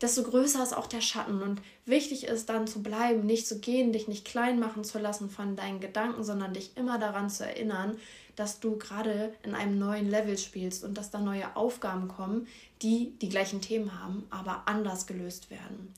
desto 0.00 0.22
größer 0.22 0.62
ist 0.62 0.76
auch 0.76 0.86
der 0.86 1.00
Schatten. 1.00 1.42
Und 1.42 1.62
wichtig 1.84 2.24
ist 2.26 2.48
dann 2.48 2.66
zu 2.66 2.82
bleiben, 2.82 3.24
nicht 3.24 3.46
zu 3.46 3.58
gehen, 3.60 3.92
dich 3.92 4.08
nicht 4.08 4.24
klein 4.24 4.58
machen 4.58 4.84
zu 4.84 4.98
lassen 4.98 5.30
von 5.30 5.56
deinen 5.56 5.80
Gedanken, 5.80 6.24
sondern 6.24 6.54
dich 6.54 6.76
immer 6.76 6.98
daran 6.98 7.30
zu 7.30 7.44
erinnern, 7.44 7.96
dass 8.36 8.60
du 8.60 8.76
gerade 8.76 9.34
in 9.42 9.54
einem 9.54 9.78
neuen 9.78 10.10
Level 10.10 10.36
spielst 10.36 10.84
und 10.84 10.98
dass 10.98 11.10
da 11.10 11.20
neue 11.20 11.56
Aufgaben 11.56 12.08
kommen, 12.08 12.46
die 12.82 13.18
die 13.22 13.30
gleichen 13.30 13.62
Themen 13.62 13.98
haben, 13.98 14.26
aber 14.30 14.62
anders 14.66 15.06
gelöst 15.06 15.50
werden. 15.50 15.94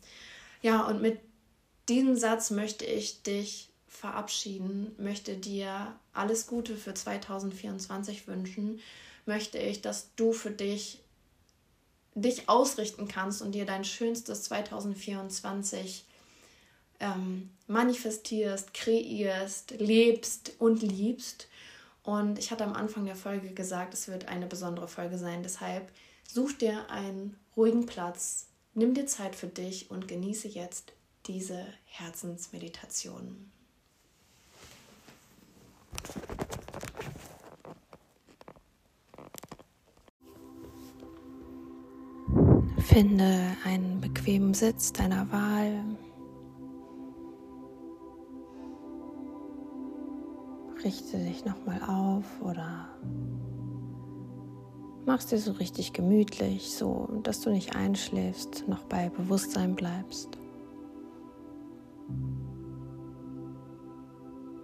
Ja, 0.63 0.87
und 0.87 1.03
mit 1.03 1.19
diesem 1.89 2.17
Satz 2.17 2.51
möchte 2.51 2.85
ich 2.85 3.23
dich 3.23 3.71
verabschieden, 3.89 4.95
möchte 4.99 5.37
dir 5.37 5.95
alles 6.13 6.47
Gute 6.47 6.77
für 6.77 6.95
2024 6.95 8.29
wünschen, 8.29 8.81
möchte 9.27 9.59
ich, 9.59 9.83
dass 9.83 10.15
du 10.15 10.33
für 10.33 10.51
dich 10.51 11.01
dich 12.21 12.49
ausrichten 12.49 13.09
kannst 13.09 13.43
und 13.43 13.53
dir 13.53 13.67
dein 13.67 13.85
schönstes 13.85 14.45
2024 14.45 16.05
ähm, 17.01 17.51
manifestierst, 17.67 18.75
kreierst, 18.75 19.73
lebst 19.79 20.53
und 20.59 20.83
liebst. 20.83 21.49
Und 22.03 22.39
ich 22.39 22.51
hatte 22.51 22.65
am 22.65 22.73
Anfang 22.73 23.05
der 23.05 23.17
Folge 23.17 23.51
gesagt, 23.53 23.95
es 23.95 24.09
wird 24.09 24.29
eine 24.29 24.47
besondere 24.47 24.89
Folge 24.89 25.19
sein. 25.19 25.43
Deshalb 25.43 25.91
such 26.27 26.53
dir 26.53 26.91
einen 26.91 27.37
ruhigen 27.57 27.87
Platz, 27.87 28.47
nimm 28.75 28.95
dir 28.95 29.07
Zeit 29.07 29.37
für 29.37 29.49
dich 29.49 29.91
und 29.91 30.09
genieße 30.09 30.49
jetzt 30.49 30.93
diese 31.27 31.67
Herzensmeditation. 31.85 33.51
Finde 42.89 43.39
einen 43.67 44.01
bequemen 44.01 44.55
Sitz 44.55 44.95
deiner 44.95 45.31
Wahl. 45.31 45.85
Richte 50.83 51.19
dich 51.19 51.45
nochmal 51.45 51.83
auf 51.83 52.25
oder 52.41 52.89
machst 55.05 55.33
dir 55.33 55.39
so 55.39 55.53
richtig 55.53 55.93
gemütlich, 55.93 56.71
so 56.71 57.21
dass 57.25 57.43
du 57.43 57.51
nicht 57.51 57.77
einschläfst, 57.77 58.67
noch 58.69 58.85
bei 58.85 59.11
Bewusstsein 59.11 59.75
bleibst. 59.75 60.39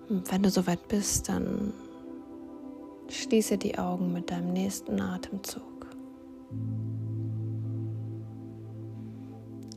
Und 0.09 0.33
wenn 0.33 0.43
du 0.43 0.49
soweit 0.49 0.89
bist, 0.89 1.29
dann 1.29 1.75
schließe 3.11 3.59
die 3.59 3.79
Augen 3.79 4.15
mit 4.15 4.31
deinem 4.31 4.55
nächsten 4.55 4.99
Atemzug. 4.99 5.75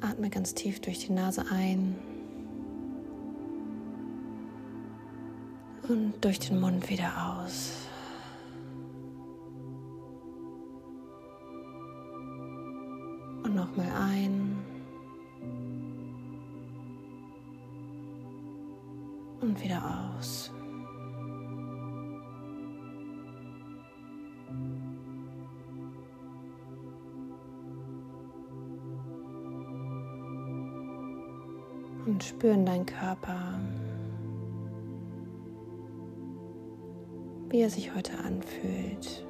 Atme 0.01 0.29
ganz 0.29 0.53
tief 0.53 0.79
durch 0.79 1.05
die 1.05 1.13
Nase 1.13 1.45
ein 1.51 1.95
und 5.87 6.13
durch 6.23 6.39
den 6.39 6.59
Mund 6.59 6.89
wieder 6.89 7.39
aus. 7.43 7.86
Er 37.67 37.71
sich 37.71 37.93
heute 37.93 38.17
anfühlt. 38.19 39.25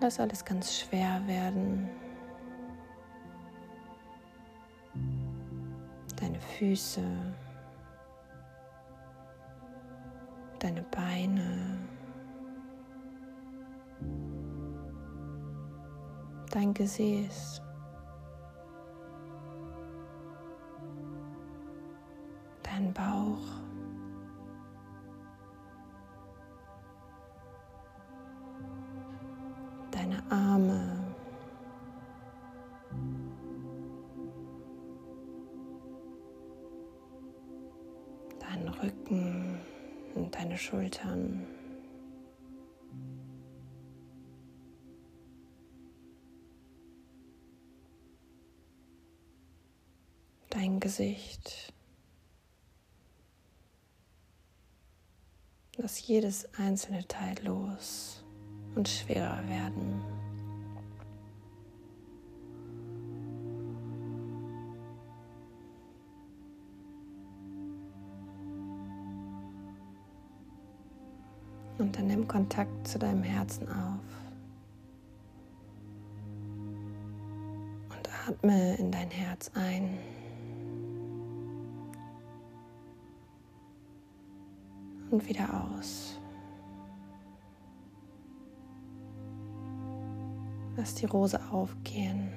Lass 0.00 0.20
alles 0.20 0.44
ganz 0.44 0.78
schwer 0.78 1.20
werden. 1.26 1.88
Deine 6.20 6.38
Füße, 6.40 7.02
deine 10.60 10.82
Beine. 10.82 11.78
dein 16.50 16.72
Gesäß. 16.74 17.60
Schultern. 40.68 41.46
dein 50.50 50.80
Gesicht. 50.80 51.72
Lass 55.76 56.06
jedes 56.06 56.52
einzelne 56.54 57.06
Teil 57.06 57.36
los 57.44 58.24
und 58.74 58.88
schwerer 58.88 59.46
werden. 59.48 60.02
Dann 71.98 72.06
nimm 72.06 72.28
Kontakt 72.28 72.86
zu 72.86 72.96
deinem 72.96 73.24
Herzen 73.24 73.68
auf. 73.68 73.98
Und 77.90 78.08
atme 78.28 78.76
in 78.76 78.92
dein 78.92 79.10
Herz 79.10 79.50
ein. 79.54 79.98
und 85.10 85.26
wieder 85.26 85.48
aus. 85.74 86.20
Lass 90.76 90.94
die 90.96 91.06
Rose 91.06 91.40
aufgehen 91.50 92.28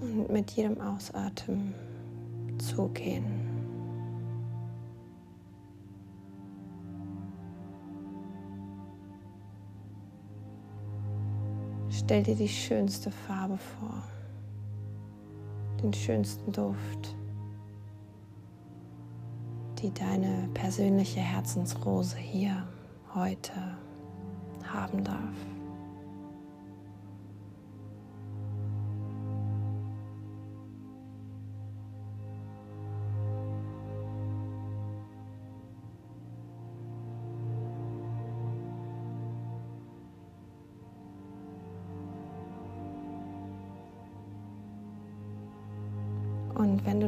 und 0.00 0.30
mit 0.30 0.50
jedem 0.50 0.80
Ausatmen 0.80 1.74
zugehen. 2.58 3.51
Stell 12.12 12.24
dir 12.24 12.34
die 12.34 12.46
schönste 12.46 13.10
Farbe 13.10 13.56
vor, 13.56 14.02
den 15.82 15.94
schönsten 15.94 16.52
Duft 16.52 17.16
die 19.80 19.90
deine 19.94 20.50
persönliche 20.52 21.20
Herzensrose 21.20 22.18
hier 22.18 22.68
heute 23.14 23.78
haben 24.62 25.02
darf. 25.02 25.51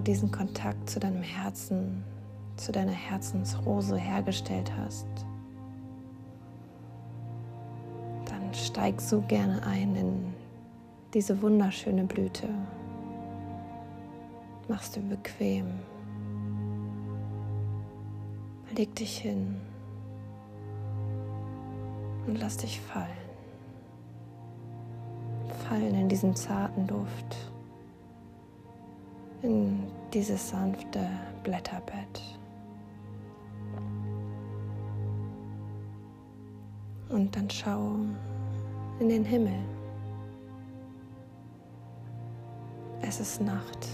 Diesen 0.05 0.31
Kontakt 0.31 0.89
zu 0.89 1.01
deinem 1.01 1.23
Herzen, 1.23 2.05
zu 2.57 2.73
deiner 2.73 2.93
Herzensrose 2.93 3.97
hergestellt 3.97 4.71
hast, 4.77 5.07
dann 8.27 8.53
steig 8.55 9.01
so 9.01 9.21
gerne 9.23 9.63
ein 9.65 9.97
in 9.97 10.35
diese 11.13 11.41
wunderschöne 11.41 12.05
Blüte. 12.05 12.49
Machst 14.69 14.97
du 14.97 15.01
bequem. 15.01 15.67
Leg 18.77 18.95
dich 18.97 19.19
hin 19.19 19.61
und 22.27 22.41
lass 22.41 22.57
dich 22.57 22.81
fallen. 22.81 23.07
Fallen 25.69 25.95
in 25.95 26.09
diesen 26.09 26.35
zarten 26.35 26.87
Duft, 26.87 27.53
in 29.43 29.85
dieses 30.15 30.51
sanfte 30.51 31.11
Blätterbett. 31.43 32.23
Und 37.09 37.35
dann 37.35 37.51
schau 37.51 37.97
in 39.01 39.09
den 39.09 39.25
Himmel. 39.25 39.59
Es 43.03 43.19
ist 43.19 43.41
Nacht. 43.41 43.89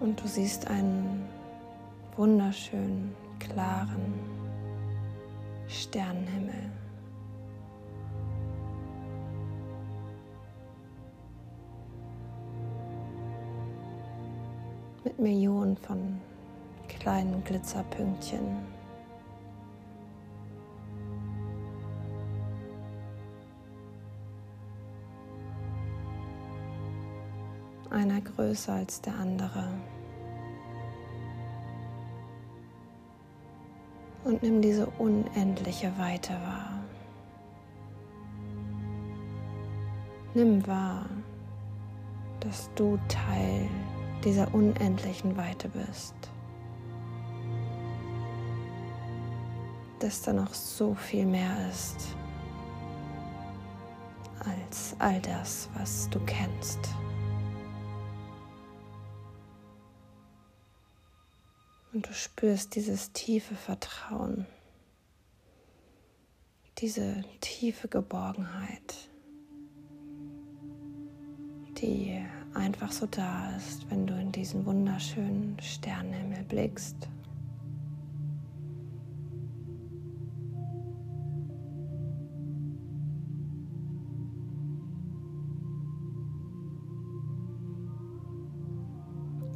Und 0.00 0.22
du 0.22 0.28
siehst 0.28 0.68
einen 0.68 1.28
wunderschönen, 2.16 3.14
klaren 3.40 4.14
Sternenhimmel. 5.66 6.70
Mit 15.04 15.18
Millionen 15.18 15.76
von 15.76 16.20
kleinen 16.88 17.44
Glitzerpünktchen. 17.44 18.74
einer 27.94 28.20
größer 28.20 28.72
als 28.72 29.00
der 29.00 29.14
andere. 29.14 29.68
Und 34.24 34.42
nimm 34.42 34.60
diese 34.60 34.86
unendliche 34.98 35.92
Weite 35.98 36.32
wahr. 36.32 36.80
Nimm 40.34 40.66
wahr, 40.66 41.06
dass 42.40 42.68
du 42.74 42.98
Teil 43.08 43.68
dieser 44.24 44.54
unendlichen 44.54 45.36
Weite 45.36 45.68
bist. 45.68 46.14
Dass 50.00 50.22
da 50.22 50.32
noch 50.32 50.54
so 50.54 50.94
viel 50.94 51.26
mehr 51.26 51.68
ist 51.70 52.16
als 54.40 54.94
all 54.98 55.20
das, 55.20 55.68
was 55.74 56.08
du 56.10 56.20
kennst. 56.20 56.78
Und 61.92 62.08
du 62.08 62.12
spürst 62.12 62.74
dieses 62.74 63.12
tiefe 63.12 63.54
Vertrauen, 63.54 64.46
diese 66.78 67.24
tiefe 67.40 67.86
Geborgenheit, 67.88 69.08
die 71.78 72.24
einfach 72.64 72.92
so 72.92 73.06
da 73.06 73.54
ist, 73.56 73.88
wenn 73.90 74.06
du 74.06 74.18
in 74.18 74.32
diesen 74.32 74.64
wunderschönen 74.64 75.56
Sternenhimmel 75.60 76.44
blickst. 76.44 77.08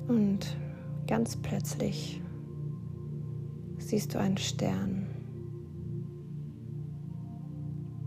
Und 0.07 0.57
ganz 1.07 1.35
plötzlich 1.37 2.21
siehst 3.79 4.15
du 4.15 4.19
einen 4.19 4.37
Stern, 4.37 5.07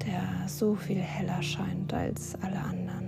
der 0.05 0.47
so 0.47 0.75
viel 0.75 0.97
heller 0.99 1.41
scheint 1.41 1.91
als 1.91 2.35
alle 2.41 2.59
anderen. 2.59 3.00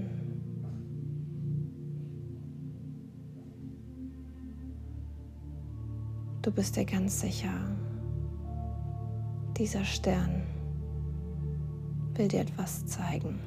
Du 6.43 6.51
bist 6.51 6.75
dir 6.75 6.83
ganz 6.83 7.21
sicher, 7.21 7.53
dieser 9.57 9.85
Stern 9.85 10.43
will 12.15 12.27
dir 12.27 12.41
etwas 12.41 12.85
zeigen. 12.85 13.39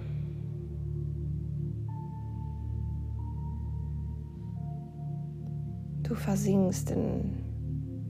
Du 6.05 6.15
versinkst 6.15 6.91
in 6.91 7.45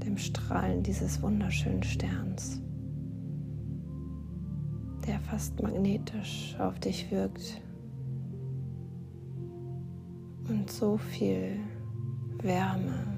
dem 0.04 0.16
Strahlen 0.16 0.84
dieses 0.84 1.20
wunderschönen 1.20 1.82
Sterns, 1.82 2.62
der 5.04 5.18
fast 5.18 5.60
magnetisch 5.60 6.54
auf 6.60 6.78
dich 6.78 7.10
wirkt 7.10 7.60
und 10.48 10.70
so 10.70 10.96
viel 10.96 11.58
Wärme, 12.40 13.15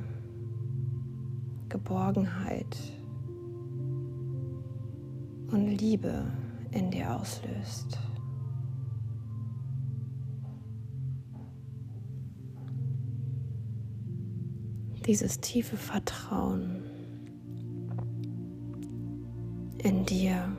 Geborgenheit 1.69 2.77
und 5.51 5.67
Liebe 5.67 6.27
in 6.73 6.91
dir 6.91 7.15
auslöst. 7.15 7.99
dieses 15.09 15.41
tiefe 15.41 15.79
Vertrauen 15.79 16.83
in 19.79 20.05
dir, 20.05 20.53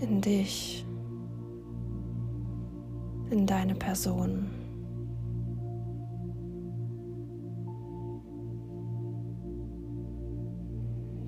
in 0.00 0.20
dich, 0.20 0.84
in 3.30 3.46
deine 3.46 3.74
Person. 3.74 4.59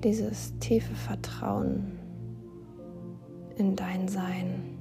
Dieses 0.03 0.59
tiefe 0.59 0.93
Vertrauen 0.95 1.97
in 3.55 3.73
dein 3.73 4.09
Sein, 4.09 4.77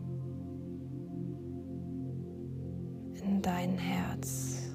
in 3.23 3.41
dein 3.41 3.79
Herz. 3.79 4.69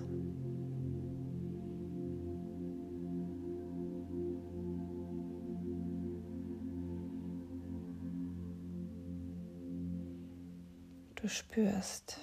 Du 11.16 11.28
spürst, 11.28 12.22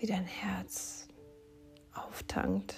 wie 0.00 0.06
dein 0.06 0.24
Herz 0.24 1.06
auftankt 1.92 2.74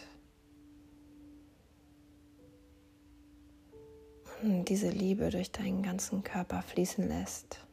diese 4.42 4.88
Liebe 4.88 5.30
durch 5.30 5.52
deinen 5.52 5.82
ganzen 5.82 6.22
Körper 6.22 6.62
fließen 6.62 7.06
lässt. 7.06 7.66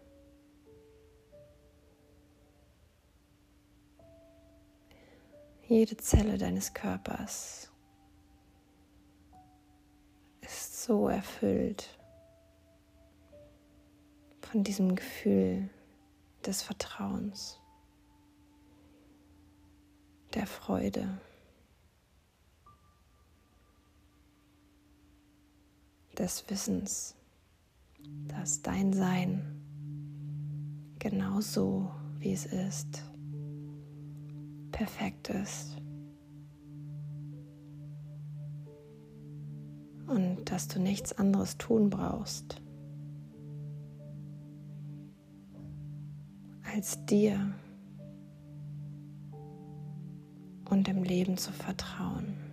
Jede 5.68 5.98
Zelle 5.98 6.38
deines 6.38 6.74
Körpers 6.74 7.72
ist 10.42 10.84
so 10.84 11.10
erfüllt 11.10 11.98
von 14.42 14.64
diesem 14.64 14.96
Gefühl 14.96 15.70
des 16.46 16.62
Vertrauens, 16.62 17.60
der 20.34 20.48
Freude, 20.48 21.20
des 26.18 26.50
Wissens, 26.50 27.16
dass 28.28 28.62
dein 28.62 28.94
Sein 28.94 29.42
genau 31.00 31.42
so, 31.42 31.92
wie 32.20 32.34
es 32.34 32.46
ist, 32.46 33.04
perfekt 34.72 35.30
ist. 35.30 35.78
Und 40.08 40.46
dass 40.46 40.68
du 40.68 40.80
nichts 40.80 41.14
anderes 41.14 41.58
tun 41.58 41.90
brauchst 41.90 42.62
als 46.74 47.06
dir 47.06 47.54
und 50.70 50.88
dem 50.88 51.04
Leben 51.04 51.38
zu 51.38 51.52
vertrauen. 51.52 52.47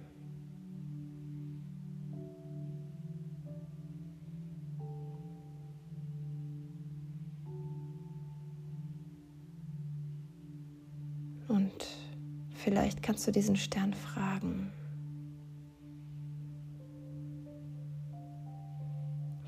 Vielleicht 12.65 13.03
kannst 13.03 13.27
du 13.27 13.31
diesen 13.31 13.57
Stern 13.57 13.93
fragen, 13.93 14.73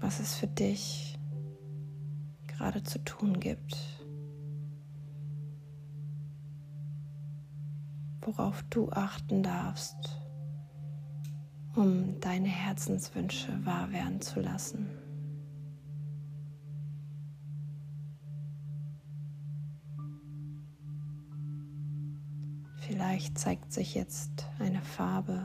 was 0.00 0.20
es 0.20 0.36
für 0.36 0.46
dich 0.46 1.18
gerade 2.46 2.82
zu 2.82 3.02
tun 3.02 3.40
gibt. 3.40 3.96
worauf 8.26 8.64
du 8.70 8.90
achten 8.90 9.44
darfst, 9.44 10.20
um 11.76 12.18
deine 12.18 12.48
Herzenswünsche 12.48 13.64
wahr 13.64 13.92
werden 13.92 14.20
zu 14.20 14.40
lassen. 14.40 14.88
Vielleicht 23.16 23.38
zeigt 23.38 23.72
sich 23.72 23.94
jetzt 23.94 24.46
eine 24.58 24.82
Farbe, 24.82 25.40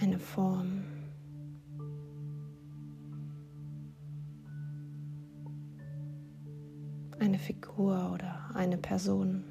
eine 0.00 0.20
Form. 0.20 0.84
eine 7.18 7.38
Figur 7.38 8.12
oder 8.14 8.50
eine 8.54 8.78
Person. 8.78 9.42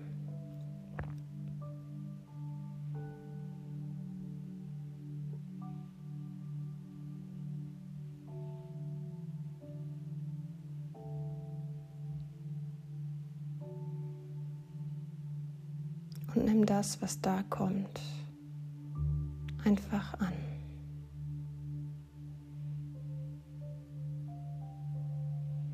Das, 16.79 17.01
was 17.01 17.19
da 17.19 17.43
kommt, 17.49 17.99
einfach 19.65 20.13
an. 20.21 20.31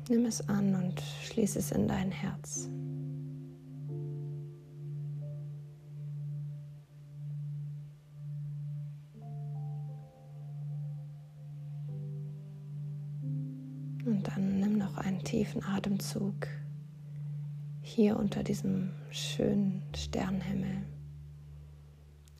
Nimm 0.08 0.26
es 0.26 0.48
an 0.48 0.74
und 0.74 1.00
schließ 1.22 1.54
es 1.54 1.70
in 1.70 1.86
dein 1.86 2.10
Herz. 2.10 2.68
Und 14.04 14.24
dann 14.24 14.58
nimm 14.58 14.76
noch 14.78 14.96
einen 14.96 15.22
tiefen 15.22 15.62
Atemzug 15.62 16.48
hier 17.80 18.18
unter 18.18 18.42
diesem 18.42 18.90
schönen 19.12 19.84
Sternenhimmel 19.94 20.95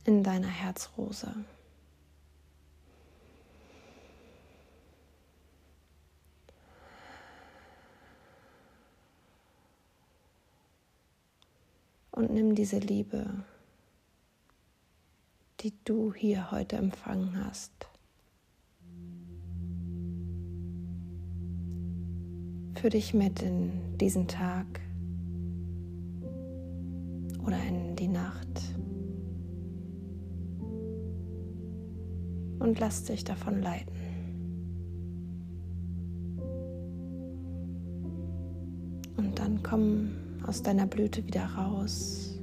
in 0.07 0.23
deiner 0.23 0.49
Herzrose. 0.49 1.35
und 12.17 12.33
nimm 12.33 12.55
diese 12.55 12.79
Liebe, 12.79 13.27
die 15.61 15.75
du 15.85 16.15
hier 16.15 16.51
heute 16.51 16.77
empfangen 16.77 17.45
hast. 17.45 17.73
Für 22.81 22.91
dich 22.91 23.13
mit 23.13 23.43
in 23.43 23.99
diesen 23.99 24.29
Tag 24.29 24.67
oder 27.45 27.63
in 27.63 27.97
die 27.97 28.09
Nacht 28.09 28.49
und 32.59 32.79
lass 32.81 33.05
dich 33.05 33.25
davon 33.25 33.63
leiten. 33.63 33.95
Und 39.17 39.39
dann 39.39 39.63
komm 39.63 40.11
aus 40.47 40.63
deiner 40.63 40.87
Blüte 40.87 41.27
wieder 41.27 41.45
raus. 41.45 42.39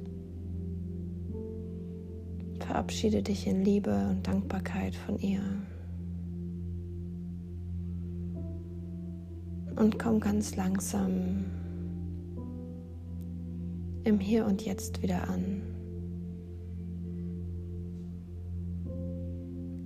Verabschiede 2.60 3.22
dich 3.22 3.46
in 3.46 3.64
Liebe 3.64 4.08
und 4.10 4.26
Dankbarkeit 4.26 4.94
von 4.94 5.18
ihr. 5.18 5.42
Und 9.76 9.98
komm 9.98 10.20
ganz 10.20 10.56
langsam 10.56 11.44
im 14.04 14.20
Hier 14.20 14.46
und 14.46 14.62
Jetzt 14.62 15.02
wieder 15.02 15.28
an. 15.28 15.73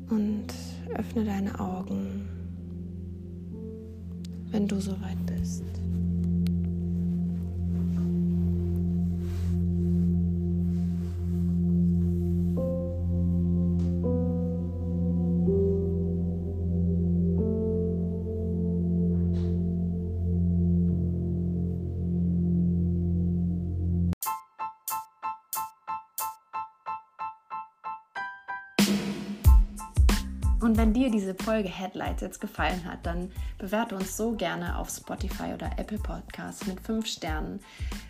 Und 0.09 0.47
öffne 0.95 1.25
deine 1.25 1.59
Augen, 1.61 2.29
wenn 4.51 4.67
du 4.67 4.81
soweit 4.81 5.19
bist. 5.27 5.65
Folge 31.43 31.69
Headlights 31.69 32.23
jetzt 32.23 32.41
gefallen 32.41 32.85
hat, 32.85 32.99
dann 33.05 33.31
bewerte 33.59 33.97
uns 33.97 34.17
so 34.17 34.33
gerne 34.33 34.79
auf 34.79 34.91
Spotify 34.91 35.55
oder 35.55 35.71
Apple 35.77 35.99
Podcasts 35.99 36.67
mit 36.67 36.81
5 36.81 37.07
Sternen. 37.07 37.61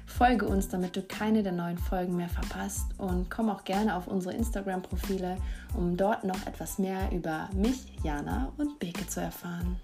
Folge 0.07 0.47
uns, 0.47 0.69
damit 0.69 0.97
du 0.97 1.03
keine 1.03 1.43
der 1.43 1.53
neuen 1.53 1.79
Folgen 1.79 2.17
mehr 2.17 2.29
verpasst 2.29 2.87
und 2.99 3.31
komm 3.31 3.51
auch 3.51 3.65
gerne 3.65 3.97
auf 3.97 4.07
unsere 4.07 4.35
Instagram-Profile, 4.35 5.37
um 5.75 5.97
dort 5.97 6.25
noch 6.25 6.47
etwas 6.47 6.79
mehr 6.79 7.11
über 7.13 7.49
mich, 7.55 7.87
Jana 8.03 8.53
und 8.57 8.79
Beke 8.79 9.07
zu 9.07 9.21
erfahren. 9.21 9.77